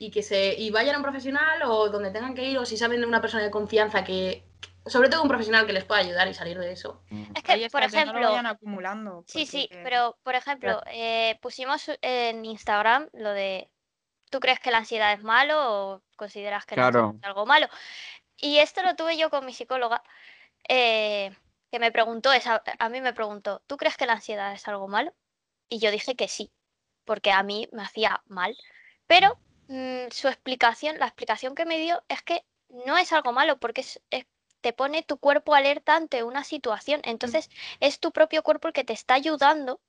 [0.00, 2.78] y que se y vayan a un profesional o donde tengan que ir o si
[2.78, 4.42] saben de una persona de confianza que
[4.86, 7.02] sobre todo un profesional que les pueda ayudar y salir de eso.
[7.10, 7.24] mm.
[7.34, 9.24] Es que, por que no lo ejemplo, vayan acumulando.
[9.26, 13.70] sí, sí, pero por ejemplo, eh, pusimos en Instagram lo de,
[14.30, 17.68] ¿tú crees que la ansiedad es malo o consideras que la ansiedad es algo malo?
[18.38, 20.02] Y esto lo tuve yo con mi psicóloga,
[20.66, 21.30] eh,
[21.70, 24.88] que me preguntó, esa, a mí me preguntó, ¿tú crees que la ansiedad es algo
[24.88, 25.12] malo?
[25.68, 26.50] Y yo dije que sí,
[27.04, 28.56] porque a mí me hacía mal.
[29.06, 29.38] Pero
[29.70, 33.80] mm, su explicación, la explicación que me dio es que no es algo malo, porque
[33.82, 34.26] es, es-
[34.60, 37.00] te pone tu cuerpo alerta ante una situación.
[37.04, 37.50] Entonces
[37.80, 39.80] es tu propio cuerpo el que te está ayudando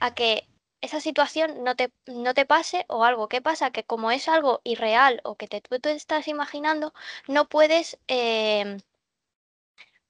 [0.00, 0.48] a que
[0.82, 3.28] esa situación no te, no te pase o algo.
[3.28, 3.70] ¿Qué pasa?
[3.72, 6.92] Que como es algo irreal o que te, tú te estás imaginando,
[7.28, 8.78] no puedes em,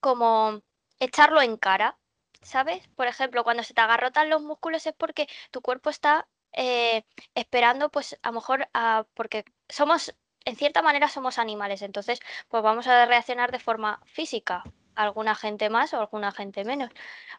[0.01, 0.63] como
[1.01, 1.99] echarlo en cara,
[2.43, 2.87] ¿sabes?
[2.97, 7.91] Por ejemplo, cuando se te agarrotan los músculos es porque tu cuerpo está eh, esperando,
[7.91, 12.87] pues a lo mejor, a- porque somos, en cierta manera somos animales, entonces pues vamos
[12.87, 16.91] a reaccionar de forma física, alguna gente más o alguna gente menos,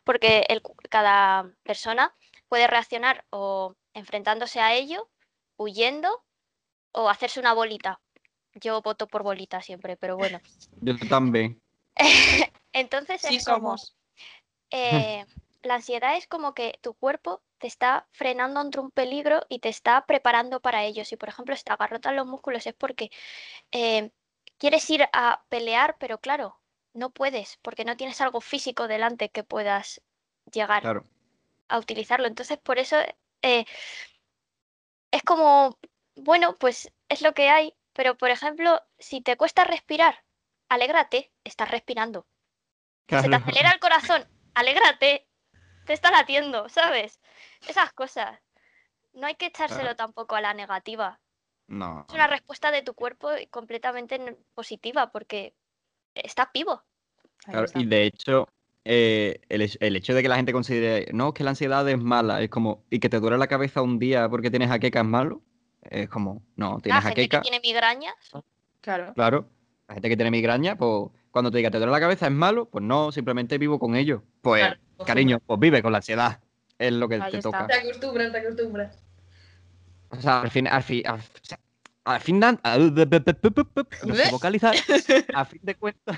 [0.03, 2.13] porque el cada persona
[2.49, 5.09] puede reaccionar o enfrentándose a ello,
[5.57, 6.23] huyendo
[6.91, 7.99] o hacerse una bolita.
[8.55, 10.39] Yo voto por bolita siempre, pero bueno.
[10.81, 11.59] Yo también.
[12.73, 13.95] Entonces Sí es como, somos.
[14.71, 15.25] eh,
[15.63, 19.69] la ansiedad es como que tu cuerpo te está frenando ante un peligro y te
[19.69, 21.05] está preparando para ello.
[21.05, 23.09] Si, por ejemplo, se te agarrotan los músculos es porque
[23.71, 24.11] eh,
[24.57, 26.59] quieres ir a pelear, pero claro,
[26.93, 30.01] no puedes porque no tienes algo físico delante que puedas
[30.51, 31.05] llegar Claro.
[31.69, 32.27] a utilizarlo.
[32.27, 32.97] Entonces, por eso
[33.41, 33.65] eh,
[35.11, 35.77] es como,
[36.15, 40.23] bueno, pues es lo que hay, pero por ejemplo, si te cuesta respirar,
[40.69, 42.27] alégrate, estás respirando.
[43.07, 45.27] Se te acelera el corazón, alégrate,
[45.85, 47.19] te está latiendo, ¿sabes?
[47.67, 48.39] Esas cosas.
[49.13, 51.19] No hay que echárselo tampoco a la negativa.
[51.67, 52.05] No.
[52.07, 55.53] Es una respuesta de tu cuerpo completamente positiva porque
[56.13, 56.81] estás vivo.
[57.37, 57.79] Claro, está.
[57.79, 58.47] y de hecho,
[58.85, 61.97] eh, el, hecho- el hecho de que la gente considere, no, que la ansiedad es
[61.97, 65.05] mala, es como, y que te duele la cabeza un día porque tienes jaqueca es
[65.05, 65.41] malo,
[65.83, 68.15] es como, no, La tienes gente que tiene migrañas,
[68.81, 69.13] Claro.
[69.13, 69.49] claro,
[69.87, 72.65] la gente que tiene migraña, pues cuando te diga te duele la cabeza es malo,
[72.69, 74.23] pues no, simplemente vivo con ello.
[74.41, 76.39] Pues, Claro, cariño, pues vive con la ansiedad,
[76.77, 77.51] es lo que Ahí te está.
[77.51, 77.67] toca.
[77.67, 79.03] Te acostumbras, te acostumbras.
[80.09, 81.59] O sea, al fin, al fin, al, o sea,
[82.05, 82.21] al
[84.05, 84.75] no sé vocalizar,
[85.33, 86.17] a fin de cuentas,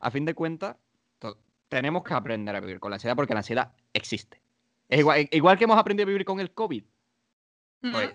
[0.00, 0.76] a fin de cuentas,
[1.18, 1.38] to-
[1.68, 4.40] tenemos que aprender a vivir con la ansiedad porque la ansiedad existe.
[4.88, 6.84] Es igual, igual que hemos aprendido a vivir con el COVID,
[7.90, 8.10] pues,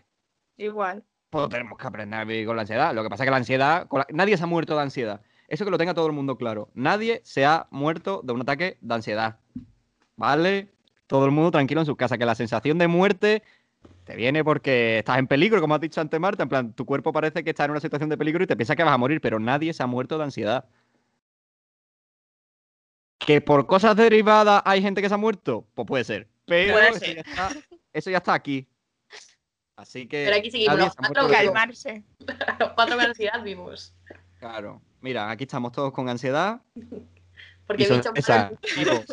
[0.58, 1.04] Igual.
[1.30, 2.94] Pues tenemos que aprender a vivir con la ansiedad.
[2.94, 5.22] Lo que pasa es que la ansiedad, la- nadie se ha muerto de ansiedad.
[5.48, 6.70] Eso que lo tenga todo el mundo claro.
[6.74, 9.40] Nadie se ha muerto de un ataque de ansiedad.
[10.16, 10.70] ¿Vale?
[11.06, 12.18] Todo el mundo tranquilo en su casa.
[12.18, 13.44] Que la sensación de muerte
[14.04, 16.44] te viene porque estás en peligro, como has dicho antes, Marta.
[16.44, 18.76] En plan, tu cuerpo parece que está en una situación de peligro y te piensa
[18.76, 20.66] que vas a morir, pero nadie se ha muerto de ansiedad.
[23.20, 26.28] Que por cosas derivadas hay gente que se ha muerto, pues puede ser.
[26.46, 27.16] Pero Puede eso, ser.
[27.16, 27.50] Ya está,
[27.94, 28.68] eso ya está aquí.
[29.78, 30.26] Así que.
[30.26, 32.04] Pero aquí seguimos, los cuatro Calmarse.
[32.60, 33.94] Los cuatro con ansiedad vivos.
[34.40, 34.82] Claro.
[35.02, 36.62] Mira, aquí estamos todos con ansiedad.
[37.68, 39.06] Porque he dicho vivos.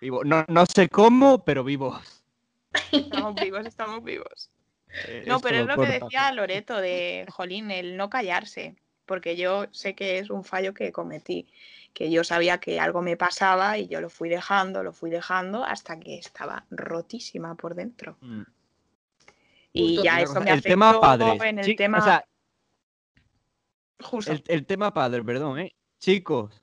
[0.00, 0.22] Vivos.
[0.24, 2.24] No, no sé cómo, pero vivos.
[2.90, 4.50] Estamos vivos, estamos vivos.
[5.08, 8.76] Eh, No, pero es lo que decía Loreto de Jolín, el no callarse.
[9.06, 11.48] Porque yo sé que es un fallo que cometí.
[11.92, 15.64] Que yo sabía que algo me pasaba y yo lo fui dejando, lo fui dejando
[15.64, 18.16] hasta que estaba rotísima por dentro.
[18.20, 18.42] Mm.
[19.76, 20.04] Y Justo.
[20.04, 21.42] ya eso me el tema afectó padres.
[21.42, 22.24] en el tema O sea,
[24.00, 24.32] justo.
[24.32, 25.74] el, el tema padre, perdón, ¿eh?
[26.00, 26.62] Chicos,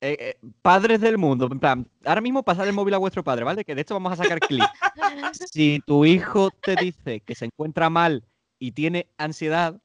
[0.00, 3.44] eh, eh, padres del mundo, en plan, ahora mismo pasad el móvil a vuestro padre,
[3.44, 3.64] ¿vale?
[3.64, 4.62] Que de esto vamos a sacar clip.
[5.52, 8.24] si tu hijo te dice que se encuentra mal
[8.58, 9.80] y tiene ansiedad,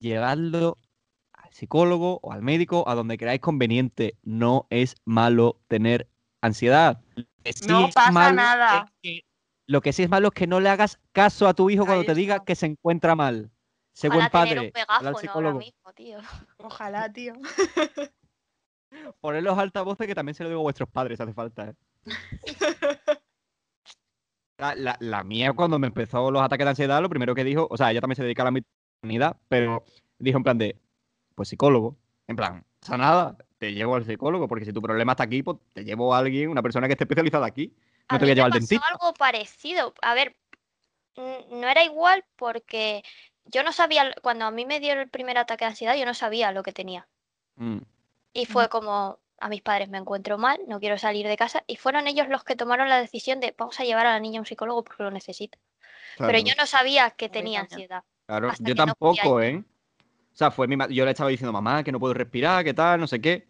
[0.00, 0.76] llevadlo
[1.32, 4.14] al psicólogo o al médico, a donde creáis conveniente.
[4.22, 6.08] No es malo tener
[6.40, 7.02] ansiedad.
[7.44, 8.84] Sí No es pasa malo nada.
[8.86, 9.27] es que-
[9.68, 12.04] lo que sí es malo es que no le hagas caso a tu hijo cuando
[12.04, 13.50] te diga que se encuentra mal.
[13.92, 16.18] Sé Ojalá buen padre, un al pegáfono ahora mismo, tío.
[16.56, 17.34] Ojalá, tío.
[19.20, 21.68] Poned los altavoces que también se lo digo a vuestros padres, hace falta.
[21.68, 21.74] ¿eh?
[24.60, 27.68] La, la- la mía, cuando me empezó los ataques de ansiedad, lo primero que dijo,
[27.70, 28.60] o sea, ella también se dedica a la
[29.02, 29.84] mitad, pero
[30.18, 30.76] dijo en plan de,
[31.36, 31.96] pues psicólogo.
[32.26, 35.44] En plan, o sea, nada, te llevo al psicólogo, porque si tu problema está aquí,
[35.44, 37.72] pues te llevo a alguien, una persona que esté especializada aquí.
[38.10, 38.86] No A te voy a mí llevar me al pasó dentista.
[38.92, 39.94] algo parecido.
[40.02, 40.36] A ver,
[41.16, 43.02] no era igual porque
[43.44, 46.14] yo no sabía, cuando a mí me dio el primer ataque de ansiedad, yo no
[46.14, 47.08] sabía lo que tenía.
[47.60, 47.78] Mm,
[48.32, 51.64] Y fue como, a mis padres me encuentro mal, no quiero salir de casa.
[51.66, 54.38] Y fueron ellos los que tomaron la decisión de, vamos a llevar a la niña
[54.38, 55.58] a un psicólogo porque lo necesita.
[56.16, 58.04] Pero yo no sabía que tenía ansiedad.
[58.26, 59.64] Claro, yo no tampoco, ¿eh?
[60.34, 62.74] O sea, fue mi ma- yo le estaba diciendo, mamá, que no puedo respirar, que
[62.74, 63.47] tal, no sé qué.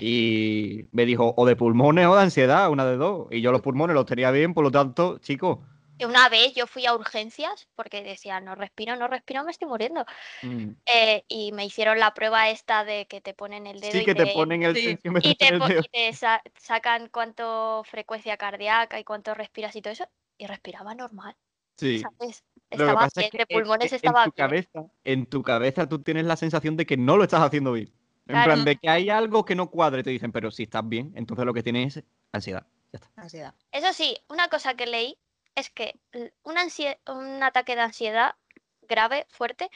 [0.00, 3.28] Y me dijo, o de pulmones o de ansiedad, una de dos.
[3.30, 5.58] Y yo los pulmones los tenía bien, por lo tanto, chicos.
[6.04, 10.04] Una vez yo fui a urgencias porque decía, no respiro, no respiro, me estoy muriendo.
[10.42, 13.98] mm, Eh, y me hicieron la prueba esta de que te ponen el dedo Sí,
[14.00, 14.98] y que te ponen el sí.
[15.22, 15.80] y te, en el dedo.
[15.80, 20.06] y te sa- sacan cuánto frecuencia cardíaca y cuánto respiras y todo eso.
[20.36, 21.34] Y respiraba normal,
[21.78, 22.00] Sí.
[22.00, 22.44] ¿sabes?
[22.70, 24.46] Lo que Estaba es bien, que de en- pulmones en, estaba tu bien.
[24.48, 27.90] cabeza, en tu cabeza tú tienes la sensación de que no lo estás haciendo bien.
[28.26, 28.52] En Claro.
[28.52, 30.02] plan, de que hay algo que no cuadre.
[30.02, 32.66] Te dicen, pero si estás bien, entonces lo que tienes es ansiedad.
[32.92, 33.10] Ya está.
[33.16, 33.54] Ansiedad.
[33.70, 35.16] Eso sí, una cosa que leí
[35.54, 35.98] es que
[36.42, 38.34] un, ataque de ansiedad
[38.82, 39.70] grave, fuerte,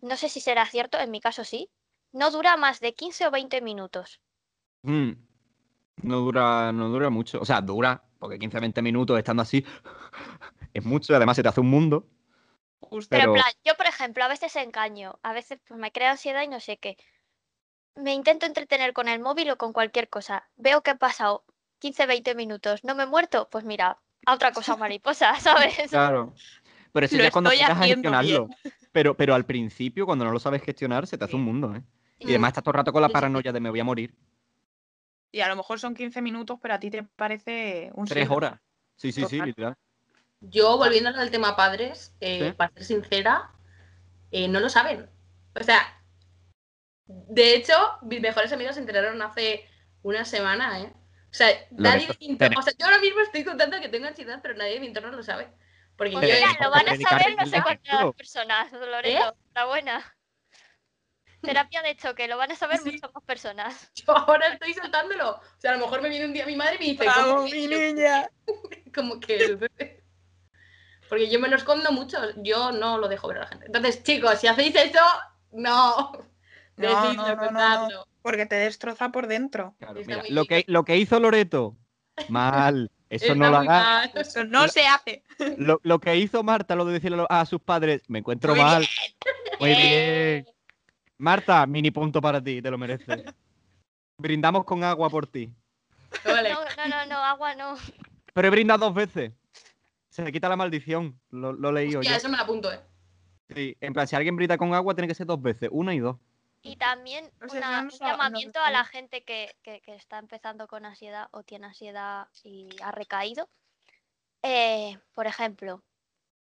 [0.00, 1.70] no sé si será cierto, en mi caso sí,
[2.12, 4.20] no dura más de 15 o 20 minutos.
[4.82, 5.12] Mm.
[6.02, 7.40] No dura, no dura mucho.
[7.40, 9.64] O sea, dura, porque 15-20 minutos estando así
[10.74, 12.06] es mucho y además se te hace un mundo.
[13.08, 16.42] Pero- en plan, yo por ejemplo, a veces engaño, a veces pues me crea ansiedad
[16.42, 16.96] y no sé qué.
[17.94, 20.48] Me intento entretener con el móvil o con cualquier cosa.
[20.56, 21.44] Veo que he pasado
[21.80, 25.90] 15, 20 minutos, no me he muerto, pues mira, a otra cosa mariposa, ¿sabes?
[25.90, 26.34] Claro.
[26.92, 28.48] Pero eso Lo ya es cuando empiezas a gestionarlo.
[28.92, 31.36] Pero, pero al principio, cuando no lo sabes gestionar, se te hace Sí.
[31.36, 31.82] un mundo, ¿eh?
[32.18, 32.28] Y Mm.
[32.30, 34.14] además estás todo el rato con la paranoia de me voy a morir.
[35.32, 38.36] Y a lo mejor son 15 minutos, pero a ti te parece un Tres siglo.
[38.36, 38.60] horas.
[38.96, 39.76] Sí, sí, sí, literal.
[40.40, 42.56] Yo, volviendo al tema padres, eh, Sí.
[42.56, 43.50] para ser sincera,
[44.32, 45.08] eh, no lo saben.
[45.58, 45.99] O sea,
[47.28, 49.68] de hecho, mis mejores amigos se enteraron hace
[50.02, 50.92] una semana, ¿eh?
[51.30, 54.06] O sea, nadie de mi entorno- o sea, yo ahora mismo estoy contando que tengo
[54.06, 55.48] ansiedad, pero nadie de mi entorno lo sabe.
[55.96, 58.76] Porque yo, mira, Pero- lo van a saber no sé cuántas personas, ¿Eh?
[58.78, 59.36] Loreto.
[59.54, 60.16] Enhorabuena.
[61.42, 62.90] Terapia de choque, lo van a saber Sí.
[62.92, 63.90] muchas más personas.
[63.94, 65.30] yo ahora estoy soltándolo.
[65.32, 67.34] O sea, a lo mejor me viene un día mi madre y me dice, ¿cómo
[67.34, 68.28] ¡Vamos, que- mi niña!
[68.94, 69.58] como que
[71.08, 73.66] porque yo me lo escondo mucho, yo no lo dejo ver a la gente.
[73.66, 75.00] Entonces, chicos, si hacéis eso,
[75.50, 76.12] no.
[76.80, 78.06] No, no, no.
[78.22, 79.74] Porque te destroza por dentro.
[79.78, 81.76] Claro, mira, lo, que, lo que hizo Loreto,
[82.28, 82.90] mal.
[83.10, 84.04] Eso no lo haga.
[84.14, 85.24] Eso no se hace.
[85.58, 88.86] Lo, lo que hizo Marta, lo de decirle a sus padres, me encuentro Muy mal.
[89.58, 90.46] Muy bien.
[91.18, 93.24] Marta, mini punto para ti, te lo mereces.
[94.16, 95.52] Brindamos con agua por ti.
[96.24, 96.52] Vale.
[96.52, 97.74] No, no, no, no, agua no.
[98.32, 99.32] Pero he brindado dos veces.
[100.08, 101.18] Se le quita la maldición.
[101.30, 101.98] Lo, lo leí yo.
[101.98, 102.78] Hostia, eso me lo apunto, eh.
[103.52, 105.98] Sí, en plan, si alguien brinda con agua, tiene que ser dos veces, una y
[105.98, 106.16] dos.
[106.62, 110.18] Y también No sé, una- un llamamiento no- a la gente que, que- que está
[110.18, 113.48] empezando con ansiedad o tiene ansiedad y ha recaído.
[114.42, 115.82] Eh, por ejemplo,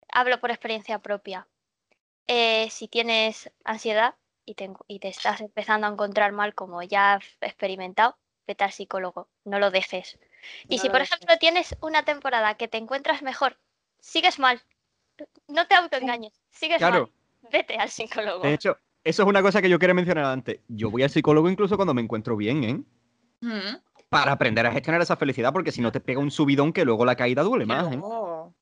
[0.09, 1.47] hablo por experiencia propia.
[2.27, 7.13] Eh, si tienes ansiedad y te, y te estás empezando a encontrar mal, como ya
[7.15, 10.17] has experimentado, vete al psicólogo, no lo dejes.
[10.67, 11.11] Y No si, por dejes.
[11.13, 13.57] ejemplo, tienes una temporada que te encuentras mejor,
[13.99, 14.61] sigues mal,
[15.47, 17.11] no te autoengañes, sigues Claro.
[17.41, 18.43] mal, vete al psicólogo.
[18.43, 18.77] De hecho,
[19.09, 20.59] eso es una cosa que yo quería mencionar antes.
[20.67, 22.81] Yo voy al psicólogo incluso cuando me encuentro bien, ¿eh?
[23.41, 23.77] Mm.
[24.09, 27.05] Para aprender a gestionar esa felicidad, porque si no te pega un subidón que luego
[27.05, 27.97] la caída duele más, ¿eh?
[27.97, 28.53] luego,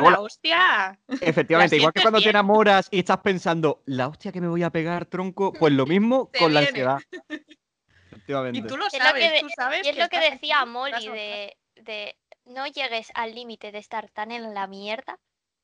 [0.00, 0.98] la la- hostia.
[1.20, 2.30] Efectivamente, igual que cuando te bien.
[2.36, 6.30] enamoras y estás pensando, la hostia que me voy a pegar, tronco, pues lo mismo
[6.32, 6.98] Te con la ansiedad.
[8.10, 8.58] Efectivamente.
[8.58, 10.64] Y tú lo Es lo que sabes, de- tú sabes Y es lo que decía
[10.64, 11.08] Molly
[11.76, 15.18] de no llegues al límite de estar tan en la mierda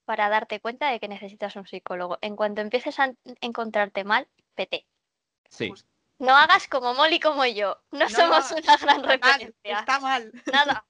[0.05, 2.19] para darte cuenta de que necesitas un psicólogo.
[2.21, 4.87] En cuanto empieces a en- encontrarte mal, vete.
[5.49, 5.73] Sí.
[6.19, 7.77] No hagas como Molly como yo.
[7.91, 9.79] No, No, somos una gran Está mal, referencia.
[9.81, 10.33] Está mal.
[10.53, 10.87] Nada.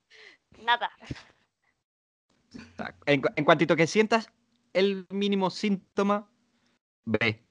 [0.62, 0.90] Nada.
[3.06, 4.30] En, cu- en cuantito que sientas
[4.72, 6.28] el mínimo síntoma,
[7.04, 7.42] ve.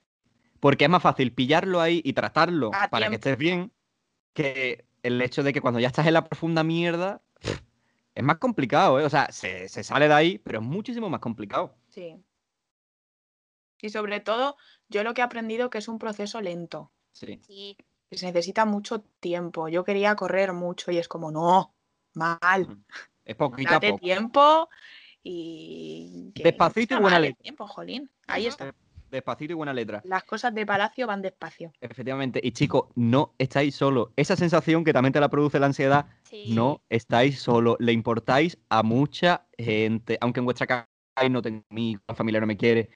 [0.60, 3.74] Porque es más fácil pillarlo ahí y tratarlo A para que estés bien
[4.34, 7.22] que el hecho de que cuando ya estás en la profunda mierda
[8.16, 9.06] es más complicado, ¿eh?
[9.06, 11.76] O sea, se, se sale de ahí, pero es muchísimo más complicado.
[11.90, 12.24] Sí.
[13.82, 14.56] Y sobre todo,
[14.88, 17.40] yo lo que he aprendido que es un proceso lento, Sí.
[17.46, 17.78] Sí.
[18.10, 19.68] que se necesita mucho tiempo.
[19.68, 21.74] Yo quería correr mucho y es como, no,
[22.14, 22.78] mal,
[23.26, 23.98] Es poquito a poco.
[24.00, 24.70] tiempo
[25.22, 26.32] y...
[26.36, 27.42] que Despacito y buena vale letra.
[27.44, 28.10] tiempo, jolín.
[28.28, 28.74] Ahí está.
[29.14, 30.02] Despacito y buena letra.
[30.06, 31.72] Las cosas de palacio van despacio.
[31.82, 32.40] Efectivamente.
[32.44, 34.10] Y chicos, no estáis solos.
[34.16, 36.46] Esa sensación que también te la produce la ansiedad, Sí.
[36.56, 37.76] no estáis solos.
[37.80, 40.18] Le importáis a mucha gente.
[40.20, 40.88] Aunque en vuestra casa
[41.30, 42.90] no tengo amigos, la familia no me quiere.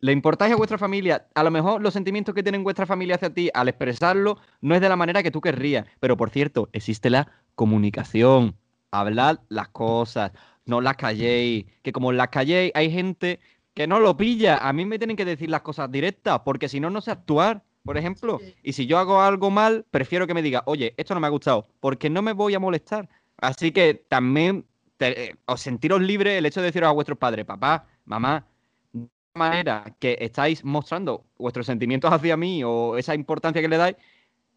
[0.00, 1.26] Le importáis a vuestra familia.
[1.34, 4.80] A lo mejor los sentimientos que tiene vuestra familia hacia ti al expresarlo no es
[4.80, 5.86] de la manera que tú querrías.
[6.00, 8.56] Pero por cierto, existe la comunicación.
[8.92, 10.32] Hablad las cosas.
[10.64, 11.66] No las calléis.
[11.82, 13.40] Que como las calléis, hay gente
[13.74, 14.58] que no lo pilla.
[14.58, 17.62] A mí me tienen que decir las cosas directas, porque si no, no sé actuar,
[17.84, 18.38] por ejemplo.
[18.62, 21.30] Y si yo hago algo mal, prefiero que me diga, oye, esto no me ha
[21.30, 23.08] gustado, porque no me voy a molestar.
[23.38, 24.66] Así que también
[24.96, 28.46] te- eh, os sentiros libres el hecho de deciros a vuestros padres, papá, mamá,
[28.92, 33.96] de manera que estáis mostrando vuestros sentimientos hacia mí o esa importancia que le dais,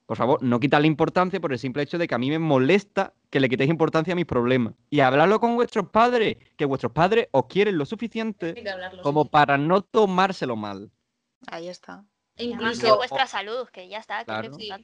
[0.06, 3.14] por favor, no quitarle importancia por el simple hecho de que a mí me molesta
[3.30, 4.74] que le quitéis importancia a mis problemas.
[4.90, 8.64] Y hablarlo con vuestros padres, que vuestros padres os quieren lo suficiente
[9.02, 10.92] como para no tomárselo mal.
[11.48, 12.06] Ahí está.
[12.36, 14.26] E incluso, vuestra salud, que ya está.
[14.26, 14.84] que es lo Claro.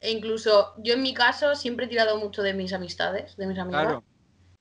[0.00, 3.58] e incluso yo en mi caso siempre he tirado mucho de mis amistades, de mis
[3.58, 3.84] amigas.
[3.84, 4.04] Claro.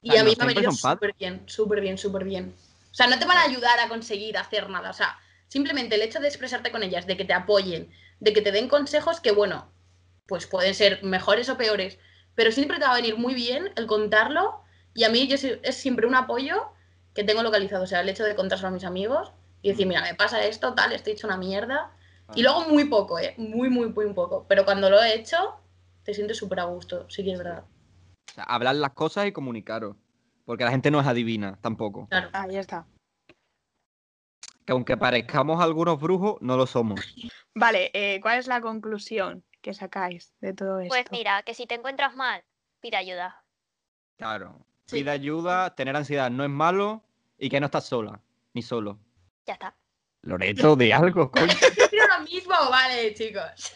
[0.02, 2.56] Y a mí no me ha venido súper bien, súper bien, súper bien.
[2.92, 4.90] O sea, no te van a ayudar a conseguir hacer nada.
[4.90, 8.42] O sea, simplemente el hecho de expresarte con ellas, de que te apoyen, de que
[8.42, 9.72] te den consejos que, bueno,
[10.28, 12.00] pues pueden ser mejores o peores,
[12.36, 14.62] pero siempre te va a venir muy bien el contarlo.
[14.94, 16.72] Y a mí yo es siempre un apoyo
[17.14, 17.84] que tengo localizado.
[17.84, 20.74] O sea, el hecho de contárselo a mis amigos y decir, mira, me pasa esto,
[20.74, 21.92] tal, estoy hecho una mierda.
[22.36, 23.34] Y luego muy poco, ¿eh?
[23.38, 24.46] Muy, muy, muy poco.
[24.48, 25.56] Pero cuando lo he hecho,
[26.04, 27.64] te sientes súper a gusto, sí que es verdad.
[28.30, 29.96] O sea, hablar las cosas y comunicaros.
[30.46, 32.08] Porque la gente no es adivina tampoco.
[32.08, 32.30] Claro.
[32.34, 32.86] Ahí está.
[34.66, 37.00] Que aunque parezcamos algunos brujos, no lo somos.
[37.56, 40.88] Vale, eh, ¿cuál es la conclusión que sacáis de todo esto?
[40.88, 42.42] Pues mira, que si te encuentras mal,
[42.80, 43.44] pide ayuda.
[44.16, 44.66] Claro.
[44.86, 45.00] Sí.
[45.00, 47.04] Pide ayuda, tener ansiedad no es malo
[47.38, 48.22] y que no estás sola,
[48.54, 48.98] ni solo.
[49.46, 49.76] Ya está.
[50.22, 51.54] Loreto, de algo, coño.
[51.92, 53.74] Pero lo mismo, vale, chicos.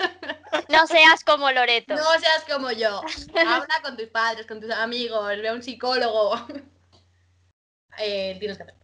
[0.70, 1.94] No seas como Loreto.
[1.94, 3.02] No seas como yo.
[3.36, 6.36] Habla con tus padres, con tus amigos, ve a un psicólogo.
[8.00, 8.76] Eh, tienes que hacer.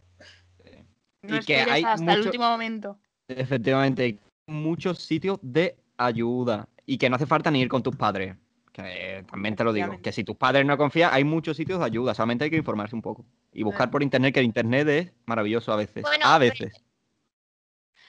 [1.22, 2.98] No Y que hay hasta el último momento.
[3.26, 7.94] Efectivamente, hay muchos sitios de ayuda y que no hace falta ni ir con tus
[7.94, 8.34] padres.
[8.72, 11.78] Que eh, también te lo digo, que si tus padres no confían, hay muchos sitios
[11.80, 14.88] de ayuda, solamente hay que informarse un poco y buscar por internet, que el internet
[14.88, 16.02] es maravilloso a veces.
[16.02, 16.72] Bueno, a veces.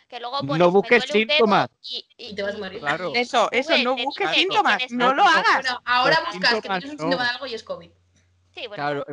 [0.08, 1.70] Que luego No pones, "Me busques duele un dedo", síntomas.
[1.84, 2.80] Y, Y te vas a morir.
[2.80, 3.12] Claro.
[3.14, 4.90] Eso, eso, no busques síntomas.
[4.92, 5.56] No lo hagas.
[5.56, 7.02] Bueno, ahora Los buscas que tienes un no.
[7.04, 7.90] síntoma de algo y es COVID.
[8.56, 9.06] Sí, bueno, Claro,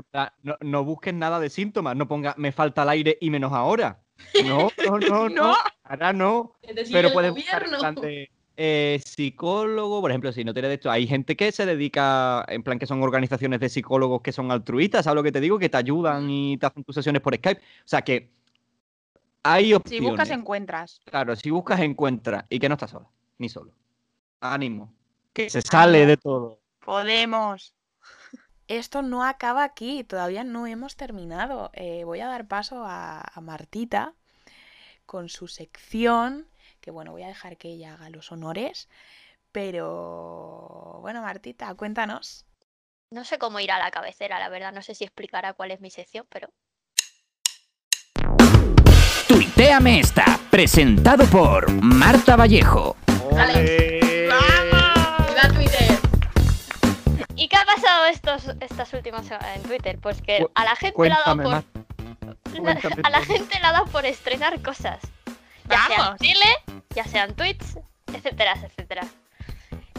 [0.43, 4.01] no, no busques nada de síntomas, no ponga me falta el aire y menos ahora.
[4.69, 5.29] No, no, no, no.
[5.29, 5.57] No.
[5.85, 6.55] Ahora no.
[6.93, 7.69] Pero puedes buscar
[8.01, 12.45] de, eh, psicólogo, por ejemplo, si no tienes de esto, hay gente que se dedica,
[12.49, 15.59] en plan que son organizaciones de psicólogos que son altruistas, ¿sabes lo que te digo?
[15.59, 17.61] Que te ayudan y te hacen tus sesiones por Skype.
[17.61, 18.31] O sea que
[19.43, 20.09] hay Si opciones.
[20.11, 21.01] buscas, encuentras.
[21.05, 22.45] Claro, si buscas, encuentras.
[22.49, 23.73] Y que no estás sola, ni solo.
[24.41, 24.93] Ánimo.
[25.33, 26.59] Que se sale de todo.
[26.85, 27.75] Podemos.
[28.69, 31.71] Esto no acaba aquí, todavía no hemos terminado.
[31.75, 34.15] Eh, voy a dar paso a, a Martita
[35.05, 36.47] con su sección,
[36.87, 38.89] que bueno, voy a dejar que ella haga los honores.
[39.51, 42.47] Pero bueno, Martita, cuéntanos.
[43.11, 44.73] no sé cómo ir a la cabecera, la verdad.
[44.73, 46.49] No sé si explicará cuál es mi sección, pero
[49.27, 52.95] Tuiteame esta, presentado por Marta Vallejo.
[53.33, 53.99] Vale.
[54.29, 55.99] ¡Viva Twitter!
[57.35, 59.99] ¿Y qué ha pasado estos, estas últimas semanas en Twitter?
[60.01, 61.65] Pues que a la gente le ha dado por, la-
[63.03, 65.01] a la gente le ha dado por estrenar cosas.
[65.69, 66.19] Ya sean ¡Vamos!
[66.19, 67.79] tele, ya sean tweets,
[68.13, 69.03] etcétera, etcétera.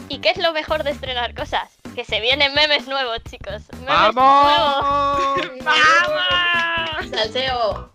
[0.08, 1.68] ¿Y qué es lo mejor de estrenar cosas?
[1.94, 3.62] Que se vienen memes nuevos, chicos.
[3.72, 4.14] Memes nuevos.
[4.14, 5.40] ¡Vamos!
[5.64, 7.10] ¡Vamos!
[7.10, 7.90] Salseo.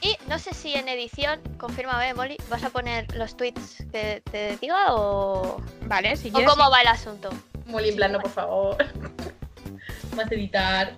[0.00, 4.56] Y no sé si en edición, confírmame, Molly, ¿vas a poner los tweets que te
[4.58, 6.50] diga o, Vale, si o quieres.
[6.50, 7.30] cómo va el asunto?
[7.64, 8.76] Muy en plano, por favor.
[10.14, 10.92] Vas a editar.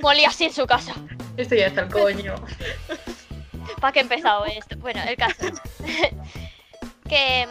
[0.00, 0.94] Molly así en su casa.
[1.36, 2.36] Esto ya está el coño.
[3.80, 4.76] ¿Para qué he empezado esto?
[4.78, 5.46] Bueno, el caso.
[7.08, 7.46] que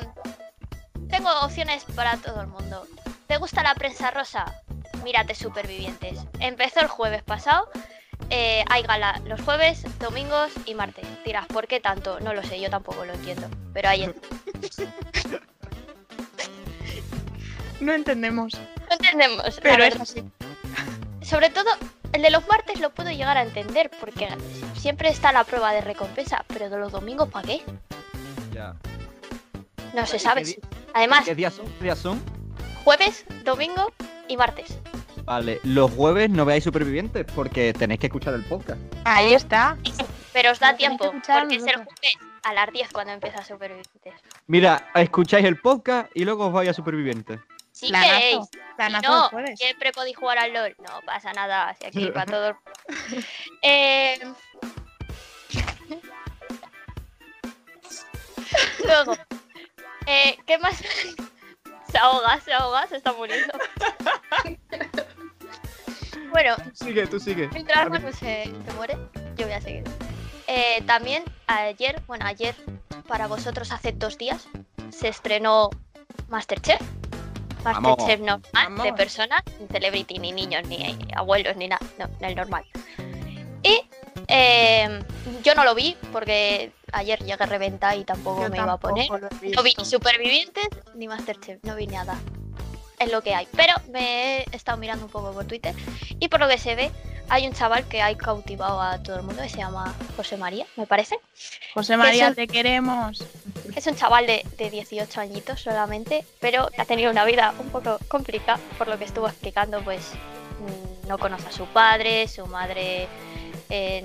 [1.09, 2.88] tengo opciones para todo el mundo.
[3.28, 4.61] ¿Te gusta la prensa rosa?
[5.03, 6.20] Mírate Supervivientes.
[6.39, 7.70] Empezó el jueves pasado.
[8.30, 11.05] eh, hay gala los jueves, domingos y martes.
[11.26, 12.20] Dirás, ¿por qué tanto?
[12.20, 13.47] No lo sé, yo tampoco lo entiendo.
[13.74, 14.13] Pero ahí.
[17.80, 18.53] No entendemos.
[18.53, 19.59] No entendemos.
[19.61, 20.24] Pero es así.
[21.22, 21.70] Sobre todo,
[22.14, 24.28] el de los martes lo puedo llegar a entender porque
[24.76, 26.43] siempre está la prueba de recompensa.
[26.47, 27.62] Pero de los domingos, ¿para qué?
[28.53, 28.76] Ya.
[29.93, 30.43] No se ¿Y sabe.
[30.43, 30.60] qué
[30.93, 31.66] Además, ¿Qué días son?
[31.78, 32.22] ¿Qué días son?
[32.84, 33.91] jueves, domingo
[34.28, 34.80] y martes.
[35.26, 38.80] Vale, los jueves no veáis supervivientes porque tenéis que escuchar el podcast.
[39.03, 39.78] Ahí está.
[40.34, 44.14] Pero os da tiempo, porque es el jueves a las 10 cuando empieza Supervivientes.
[44.47, 47.39] Mira, escucháis el podcast y luego os vais a supervivientes.
[47.80, 48.13] Si Planazo.
[48.15, 50.75] queréis, si Planazo no, siempre podéis jugar al LOL.
[50.80, 52.47] No pasa nada, si aquí para todo.
[52.49, 52.55] el-
[53.61, 54.19] Eh...
[58.86, 59.15] Luego,
[60.05, 60.77] eh, ¿qué más?
[61.91, 63.51] Se ahoga, se ahoga, se está muriendo.
[66.32, 67.49] bueno, Tú sigue, tú sigue.
[67.51, 68.95] Mientras Manu se, se muere,
[69.36, 69.84] yo voy a seguir.
[70.45, 72.55] Eh, también ayer, bueno, ayer,
[73.07, 74.47] para vosotros hace dos días,
[74.91, 75.71] se estrenó
[76.27, 76.80] Masterchef.
[77.64, 82.64] Masterchef normal, de personas, sin celebrity, ni niños, ni abuelos, ni nada, no, el normal.
[83.64, 83.82] Y
[84.28, 85.03] eh,
[85.43, 89.07] yo no lo vi porque ayer llegué reventa y tampoco Yo me iba a poner.
[89.07, 92.18] tampoco lo he No vi ni Supervivientes ni Masterchef, no vi nada.
[92.97, 93.47] Es lo que hay.
[93.55, 95.74] Pero me he estado mirando un poco por Twitter
[96.20, 96.91] y por lo que se ve,
[97.30, 100.66] hay un chaval que ha cautivado a todo el mundo que se llama José María,
[100.76, 101.20] me parece.
[101.74, 103.24] José María, te queremos.
[103.76, 107.97] Es un chaval de, de 18 añitos solamente, pero ha tenido una vida un poco
[108.07, 110.11] complicada, por lo que estuvo explicando, pues
[110.59, 113.07] mm, no conoce a su padre, su madre
[113.70, 114.03] eh,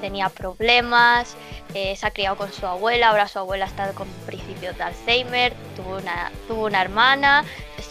[0.00, 1.36] tenía problemas,
[1.74, 5.54] eh, se ha criado con su abuela, ahora su abuela está con principios de Alzheimer,
[5.76, 7.44] tuvo una, tuvo una hermana,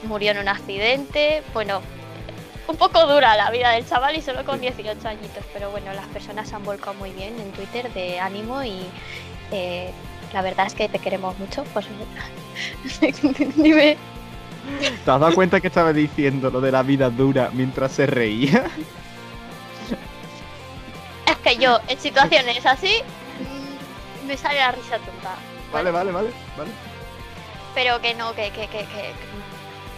[0.03, 1.81] murió en un accidente, bueno,
[2.67, 6.05] un poco dura la vida del chaval y solo con 18 añitos, pero bueno, las
[6.07, 8.85] personas se han volcado muy bien en Twitter de ánimo y
[9.51, 9.91] eh,
[10.33, 11.89] la verdad es que te queremos mucho, José.
[13.55, 13.97] Dime.
[15.05, 18.65] ¿Te has dado cuenta que estaba diciendo lo de la vida dura mientras se reía?
[21.25, 23.01] Es que yo, en situaciones así,
[24.23, 25.35] mm, me sale la risa tonta.
[25.71, 26.69] Vale, vale, vale, vale.
[27.75, 29.13] Pero que no, que, que, que, que-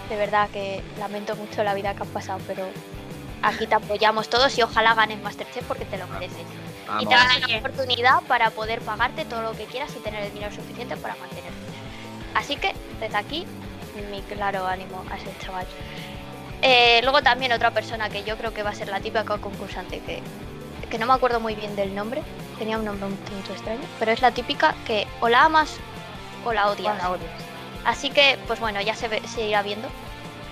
[0.10, 2.66] de verdad que lamento mucho la vida que has pasado, pero
[3.44, 6.46] aquí te apoyamos todos y ojalá ganes Masterchef porque te lo mereces.
[7.00, 10.34] Y te dan la oportunidad para poder pagarte todo lo que quieras y tener el
[10.34, 11.58] dinero suficiente para mantenerte.
[12.36, 13.46] Así que desde aquí
[14.12, 15.66] mi claro ánimo a ese chaval.
[16.62, 20.00] Eh, luego también otra persona que yo creo que va a ser la típica concursante,
[20.00, 20.22] que,
[20.90, 22.22] que no me acuerdo muy bien del nombre,
[22.58, 25.78] tenía un nombre mucho extraño, pero es la típica que o la amas
[26.46, 26.96] o la odias.
[27.86, 29.88] Así que, pues bueno, ya se, se irá viendo.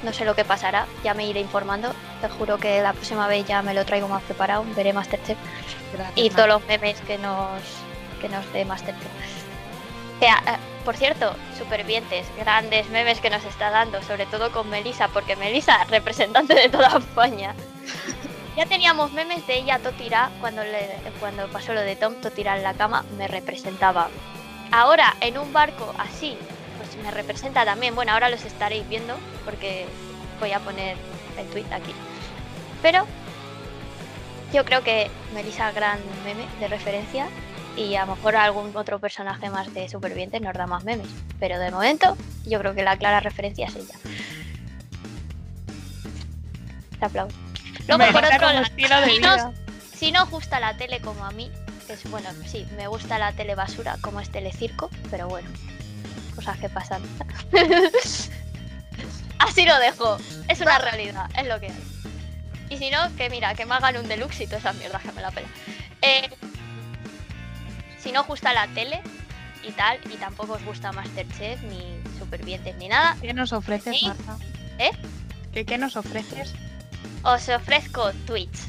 [0.04, 1.94] No sé lo que pasará, ya me iré informando.
[2.22, 5.38] Te juro que la próxima vez ya me lo traigo más preparado, veré Masterchef
[6.16, 7.62] y todos los memes que nos,
[8.22, 9.08] que nos dé Masterchef.
[10.20, 15.08] Que, ah, por cierto, supervivientes, grandes memes que nos está dando, sobre todo con Melissa,
[15.10, 17.54] porque Melissa, representante de toda España.
[18.56, 20.90] Ya teníamos memes de ella Totira cuando, le,
[21.20, 24.10] cuando pasó lo de Tom Totira en la cama, me representaba.
[24.72, 26.38] Ahora, en un barco así,
[27.08, 27.96] me representa también.
[27.96, 29.86] Bueno, ahora los estaréis viendo porque
[30.40, 30.98] voy a poner
[31.38, 31.94] el tweet aquí.
[32.82, 33.08] Pero
[34.54, 37.28] yo creo que Melissa, gran meme de referencia,
[37.78, 41.08] y a lo mejor algún otro personaje más de Supervivientes nos da más memes.
[41.40, 43.96] Pero de momento, yo creo que la clara referencia es ella.
[47.00, 47.34] Te aplaudo.
[47.88, 48.66] Luego, por otro lado,
[49.06, 49.54] si no,
[49.96, 51.50] si no os gusta la tele como a mí,
[51.86, 55.48] que es bueno, sí, me gusta la tele basura como es Telecirco, pero bueno,
[56.38, 57.02] cosas que pasan.
[59.40, 60.18] Así lo dejo,
[60.48, 61.84] es una realidad, es lo que hay.
[62.70, 65.12] Y si no, que mira, que me hagan un deluxe y toda esa mierda que
[65.14, 65.48] me la pela.
[66.04, 66.30] Eh,
[67.98, 69.02] si no os gusta la tele
[69.68, 73.18] y tal, y tampoco os gusta Masterchef, ni Supervivientes, ni nada.
[73.20, 74.38] ¿Qué nos ofreces, Marta?
[74.78, 74.92] ¿Eh?
[75.54, 76.54] ¿Qué, ¿Qué nos ofreces?
[77.24, 78.60] Os ofrezco Twitch.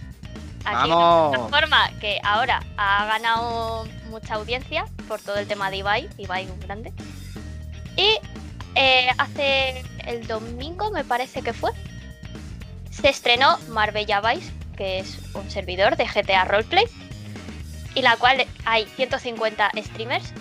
[0.64, 1.36] Aquí ¡Vamos!
[1.36, 6.46] una plataforma que ahora ha ganado mucha audiencia por todo el tema de Ibai, Ibai
[6.46, 6.92] un grande.
[7.98, 8.20] Y
[8.76, 11.72] eh, hace el domingo, me parece que fue,
[12.92, 16.86] se estrenó Marbella Vice, que es un servidor de GTA Roleplay,
[17.96, 20.32] y la cual hay 150 streamers,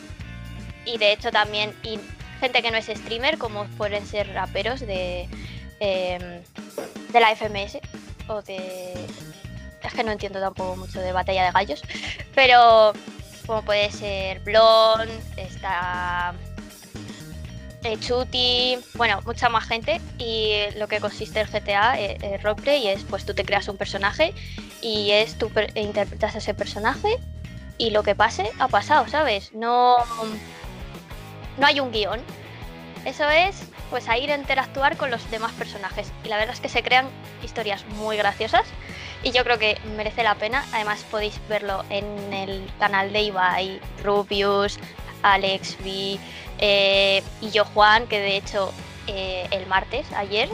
[0.86, 1.74] y de hecho también
[2.40, 5.28] gente que no es streamer, como pueden ser raperos de,
[5.80, 6.44] eh,
[7.12, 7.80] de la FMS,
[8.28, 8.94] o de...
[9.84, 11.82] Es que no entiendo tampoco mucho de batalla de gallos,
[12.36, 12.94] pero
[13.48, 16.36] como puede ser Blon, está
[18.00, 23.04] Chuti, bueno, mucha más gente y lo que consiste el GTA eh, eh, roleplay es
[23.04, 24.34] pues tú te creas un personaje
[24.82, 27.18] y es tú e interpretas a ese personaje
[27.78, 29.54] y lo que pase ha pasado, ¿sabes?
[29.54, 29.96] No
[31.58, 32.20] no hay un guion.
[33.06, 36.60] Eso es pues a ir a interactuar con los demás personajes y la verdad es
[36.60, 37.08] que se crean
[37.44, 38.66] historias muy graciosas
[39.24, 40.66] y yo creo que merece la pena.
[40.74, 44.78] Además podéis verlo en el canal de Ibai, Rubius,
[45.24, 46.20] Alex V
[46.60, 48.74] eh, y yo Juan, que de hecho
[49.08, 50.50] eh, el martes, ayer,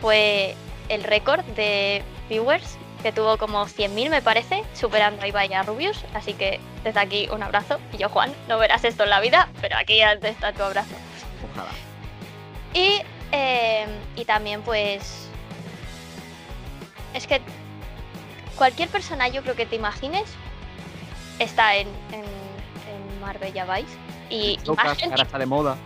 [0.00, 0.54] fue
[0.88, 5.62] el récord de viewers, que tuvo como 100.000 me parece, superando a Ibai y a
[5.62, 6.04] Rubius.
[6.14, 7.78] Así que desde aquí un abrazo.
[7.92, 10.94] Y yo Juan, no verás esto en la vida, pero aquí está tu abrazo.
[11.52, 11.70] Ojalá.
[12.74, 13.02] Y,
[13.32, 13.86] eh,
[14.16, 15.26] y también pues...
[17.14, 17.40] Es que
[18.54, 20.30] cualquier persona yo creo que te imagines
[21.40, 21.88] está en
[23.20, 23.96] Marbella Vice.
[24.30, 25.76] Y, y más gente ahora está de moda.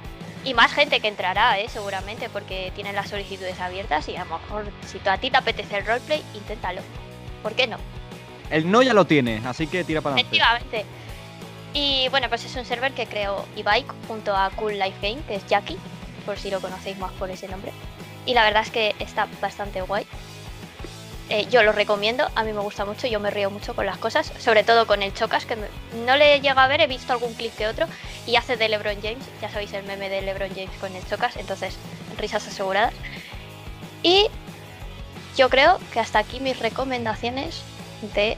[0.44, 1.68] y más gente que entrará, ¿eh?
[1.68, 5.78] seguramente, porque tienen las solicitudes abiertas y a lo mejor si a ti te apetece
[5.78, 6.82] el roleplay, inténtalo.
[7.42, 7.78] ¿Por qué no?
[8.50, 10.36] El no ya lo tiene, así que tira para adelante.
[10.36, 10.84] Efectivamente.
[11.72, 15.36] Y bueno, pues es un server que creó Ibike junto a Cool Life Game, que
[15.36, 15.78] es Jackie,
[16.24, 17.72] por si lo conocéis más por ese nombre.
[18.26, 20.06] Y la verdad es que está bastante guay.
[21.30, 23.96] Eh, yo lo recomiendo, a mí me gusta mucho, yo me río mucho con las
[23.96, 25.56] cosas, sobre todo con el Chocas, que
[26.04, 27.86] no le llega a ver, he visto algún clip que otro,
[28.26, 31.36] y hace de LeBron James, ya sabéis el meme de LeBron James con el Chocas,
[31.36, 31.76] entonces
[32.18, 32.92] risas aseguradas.
[34.02, 34.26] Y
[35.34, 37.62] yo creo que hasta aquí mis recomendaciones
[38.14, 38.36] de,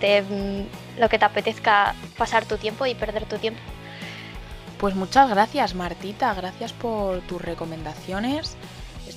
[0.00, 3.60] de mm, lo que te apetezca pasar tu tiempo y perder tu tiempo.
[4.78, 6.32] Pues muchas gracias, Martita.
[6.34, 8.56] Gracias por tus recomendaciones.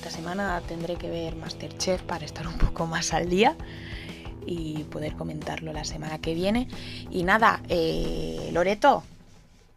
[0.04, 3.56] Esta semana tendré que ver Masterchef para estar un poco más al día
[4.44, 6.68] y poder comentarlo la semana que viene.
[7.10, 9.02] Y nada, eh, Loreto,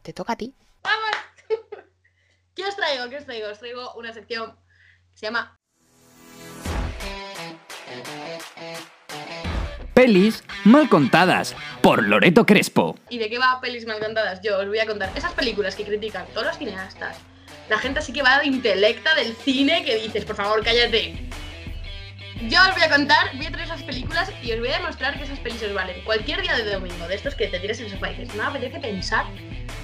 [0.01, 0.53] te toca a ti.
[2.55, 3.09] ¿Qué os traigo?
[3.09, 3.47] ¿Qué os traigo?
[3.47, 4.51] Os traigo una sección
[5.13, 5.55] que se llama
[9.93, 12.97] Pelis mal contadas por Loreto Crespo.
[13.09, 14.41] ¿Y de qué va pelis mal contadas?
[14.41, 17.17] Yo os voy a contar esas películas que critican todos los cineastas.
[17.69, 21.15] La gente así que va de intelecta del cine que dices, por favor, cállate.
[22.43, 25.17] Yo os voy a contar, voy a traer esas películas y os voy a demostrar
[25.17, 26.01] que esas pelis os valen.
[26.03, 28.43] Cualquier día de domingo, de estos que te tiras en el sofá y dices, no
[28.43, 29.25] me apetece pensar,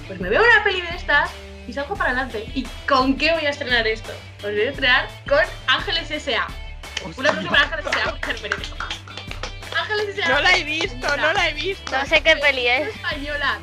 [0.06, 1.30] pues me veo una peli de estas
[1.66, 2.44] y salgo para adelante.
[2.54, 4.12] ¿Y con qué voy a estrenar esto?
[4.38, 6.46] Os voy a estrenar con Ángeles S.A.
[7.04, 9.80] Un aplauso para Ángeles S.A.
[9.80, 10.28] Ángeles S.A.
[10.28, 11.92] No la he visto, no la he visto.
[11.92, 12.88] No sé qué peli es.
[12.88, 13.58] Española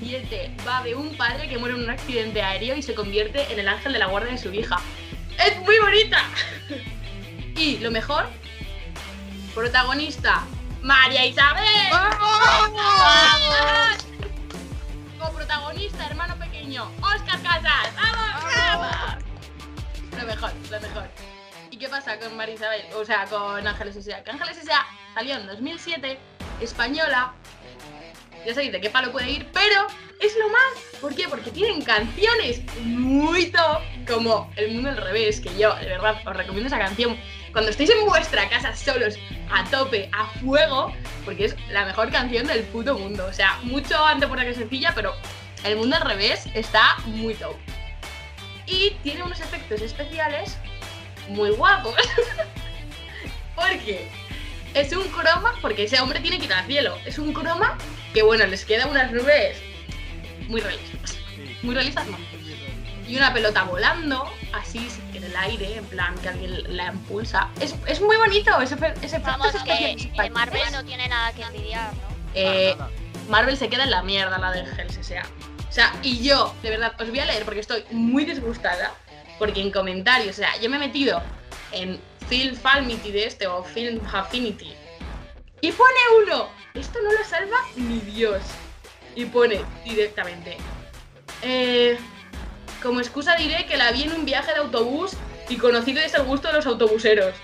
[0.00, 3.58] 2007 va de un padre que muere en un accidente aéreo y se convierte en
[3.58, 4.76] el ángel de la guarda de su hija.
[5.38, 6.22] ¡Es muy bonita!
[7.54, 8.28] Y lo mejor,
[9.54, 10.42] protagonista,
[10.80, 11.90] María Isabel.
[11.92, 12.72] ¡Vamos!
[15.20, 17.94] Coprotagonista, hermano pequeño, Oscar Casas.
[17.94, 18.54] ¡Vamos!
[18.56, 19.24] ¡Vamos!
[20.18, 21.04] Lo mejor, lo mejor.
[21.70, 22.86] ¿Y qué pasa con María Isabel?
[22.96, 24.24] O sea, con Ángeles S.A.
[24.24, 24.86] Que Ángeles S.A.
[25.14, 26.18] salió en 2007,
[26.62, 27.34] española.
[28.44, 29.86] Ya sabéis de qué palo puede ir, pero
[30.18, 31.00] es lo más.
[31.00, 31.28] ¿Por qué?
[31.28, 36.36] Porque tienen canciones muy top, como El Mundo al Revés, que yo, de verdad, os
[36.36, 37.16] recomiendo esa canción.
[37.52, 39.18] Cuando estéis en vuestra casa solos,
[39.50, 40.92] a tope, a fuego,
[41.24, 43.26] porque es la mejor canción del puto mundo.
[43.26, 45.14] O sea, mucho antes por que sencilla, pero
[45.64, 47.56] El Mundo al Revés está muy top.
[48.66, 50.56] Y tiene unos efectos especiales
[51.28, 51.94] muy guapos.
[53.54, 54.08] porque
[54.74, 56.96] es un croma, porque ese hombre tiene que ir al cielo.
[57.04, 57.76] Es un croma
[58.12, 59.58] que, bueno, les queda unas nubes
[60.48, 61.16] muy realistas.
[61.62, 62.18] Muy realistas, no.
[63.08, 67.48] Y una pelota volando, así en el aire, en plan que alguien la impulsa.
[67.60, 69.26] Es, es muy bonito ese, ese efecto.
[69.26, 72.12] Vamos, esos que eh, Marvel no tiene nada que envidiar, ¿no?
[72.34, 72.76] Eh,
[73.28, 75.22] Marvel se queda en la mierda, la de Hell's S.A.
[75.68, 78.92] O sea, y yo, de verdad, os voy a leer porque estoy muy disgustada.
[79.38, 81.22] Porque en comentarios, o sea, yo me he metido
[81.72, 81.98] en
[82.28, 84.74] Film Falmity de este o Film Affinity.
[85.62, 88.42] Y pone uno, esto no lo salva ni Dios.
[89.14, 90.56] Y pone directamente.
[91.42, 91.96] eh,
[92.82, 95.12] como excusa diré que la vi en un viaje de autobús
[95.48, 97.34] y conocí que es el gusto de los autobuseros.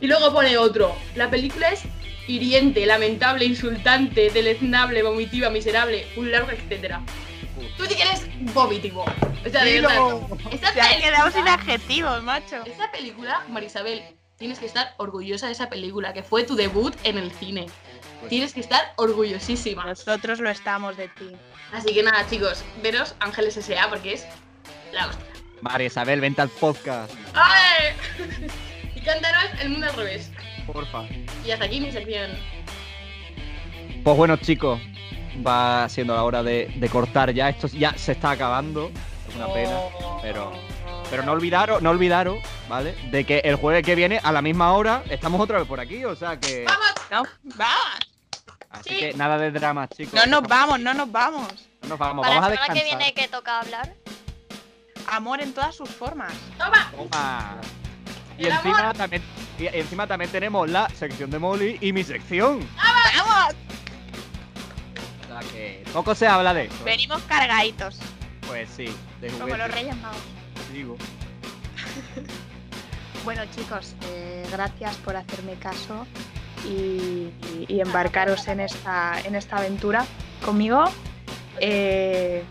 [0.00, 0.96] Y luego pone otro.
[1.14, 1.82] La película es
[2.26, 7.00] hiriente, lamentable, insultante, deleznable, vomitiva, miserable, un largo etcétera.
[7.76, 9.04] Tú sí que eres vomitivo.
[9.04, 10.18] O sea, de verdad.
[10.50, 12.64] Esta sin adjetivos, macho.
[12.66, 14.02] esta película, Marisabel,
[14.38, 17.66] tienes que estar orgullosa de esa película, que fue tu debut en el cine.
[18.28, 19.84] Tienes que estar orgullosísima.
[19.84, 21.30] Nosotros lo estamos de ti.
[21.72, 23.88] Así que nada, chicos, veros Ángeles S.A.
[23.88, 24.26] porque es
[24.92, 25.26] la hostia.
[25.60, 27.12] María Isabel, vente al podcast.
[27.34, 27.94] ¡Ay!
[28.94, 30.30] y cántanos El Mundo al Revés.
[30.66, 31.04] Porfa.
[31.44, 32.30] Y hasta aquí mi sección.
[34.04, 34.80] Pues bueno, chicos,
[35.46, 37.48] va siendo la hora de, de cortar ya.
[37.48, 38.90] Esto ya se está acabando.
[39.28, 39.78] Es una pena.
[40.22, 40.52] pero-
[41.10, 42.38] Pero no olvidaros, no olvidaros,
[42.68, 42.92] ¿vale?
[43.10, 46.04] De que el jueves que viene, a la misma hora, estamos otra vez por aquí.
[46.04, 46.64] O sea que.
[46.64, 46.92] ¡Vamos!
[47.10, 47.22] No,
[47.56, 47.98] vamos.
[48.70, 48.98] Así Sí.
[48.98, 50.14] que nada de drama, chicos.
[50.14, 51.48] No nos vamos, no nos vamos.
[51.82, 52.98] No nos vamos, Para vamos a la semana que descansar.
[52.98, 53.94] viene que toca hablar.
[55.08, 56.32] Amor en todas sus formas.
[56.58, 56.90] ¡Toma!
[56.94, 57.56] Toma.
[58.38, 59.22] Y encima también,
[59.58, 62.68] y encima también tenemos la sección de Molly y mi sección.
[62.76, 63.54] ¡Vamos!
[65.24, 66.84] O sea que poco se habla de eso.
[66.84, 67.98] Venimos cargaditos.
[68.46, 70.18] Pues sí, de Como los Reyes Magos.
[70.72, 70.96] Digo.
[73.26, 76.06] Bueno, chicos, eh, gracias por hacerme caso
[76.64, 77.32] y,
[77.68, 80.06] embarcaros en esta, en esta aventura
[80.44, 80.84] conmigo.
[81.58, 82.44] Eh,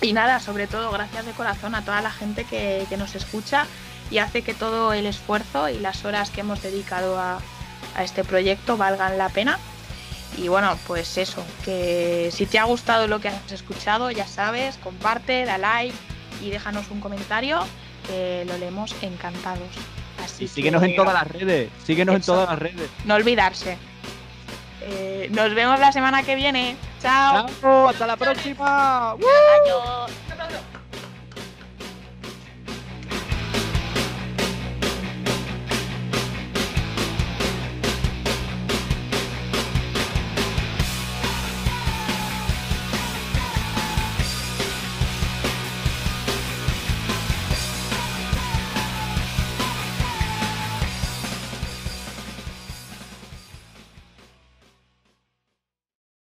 [0.00, 3.66] y nada, sobre todo, gracias de corazón a toda la gente que, que nos escucha
[4.10, 7.38] y hace que todo el esfuerzo y las horas que hemos dedicado a,
[7.96, 9.58] a este proyecto valgan la pena.
[10.38, 14.78] Y bueno, pues eso, que si te ha gustado lo que has escuchado, ya sabes,
[14.78, 15.94] comparte, da like
[16.42, 17.60] y déjanos un comentario
[18.06, 19.68] que lo leemos encantados.
[20.24, 21.70] Así Y síguenos que en todas las redes.
[21.84, 22.90] Síguenos en todas las redes.
[23.04, 23.76] No olvidarse.
[24.82, 26.76] Eh, nos vemos la semana que viene.
[27.02, 27.46] Chao.
[27.60, 27.88] ¡Chao!
[27.88, 29.10] ¡Hasta la próxima!
[29.12, 30.10] Adiós.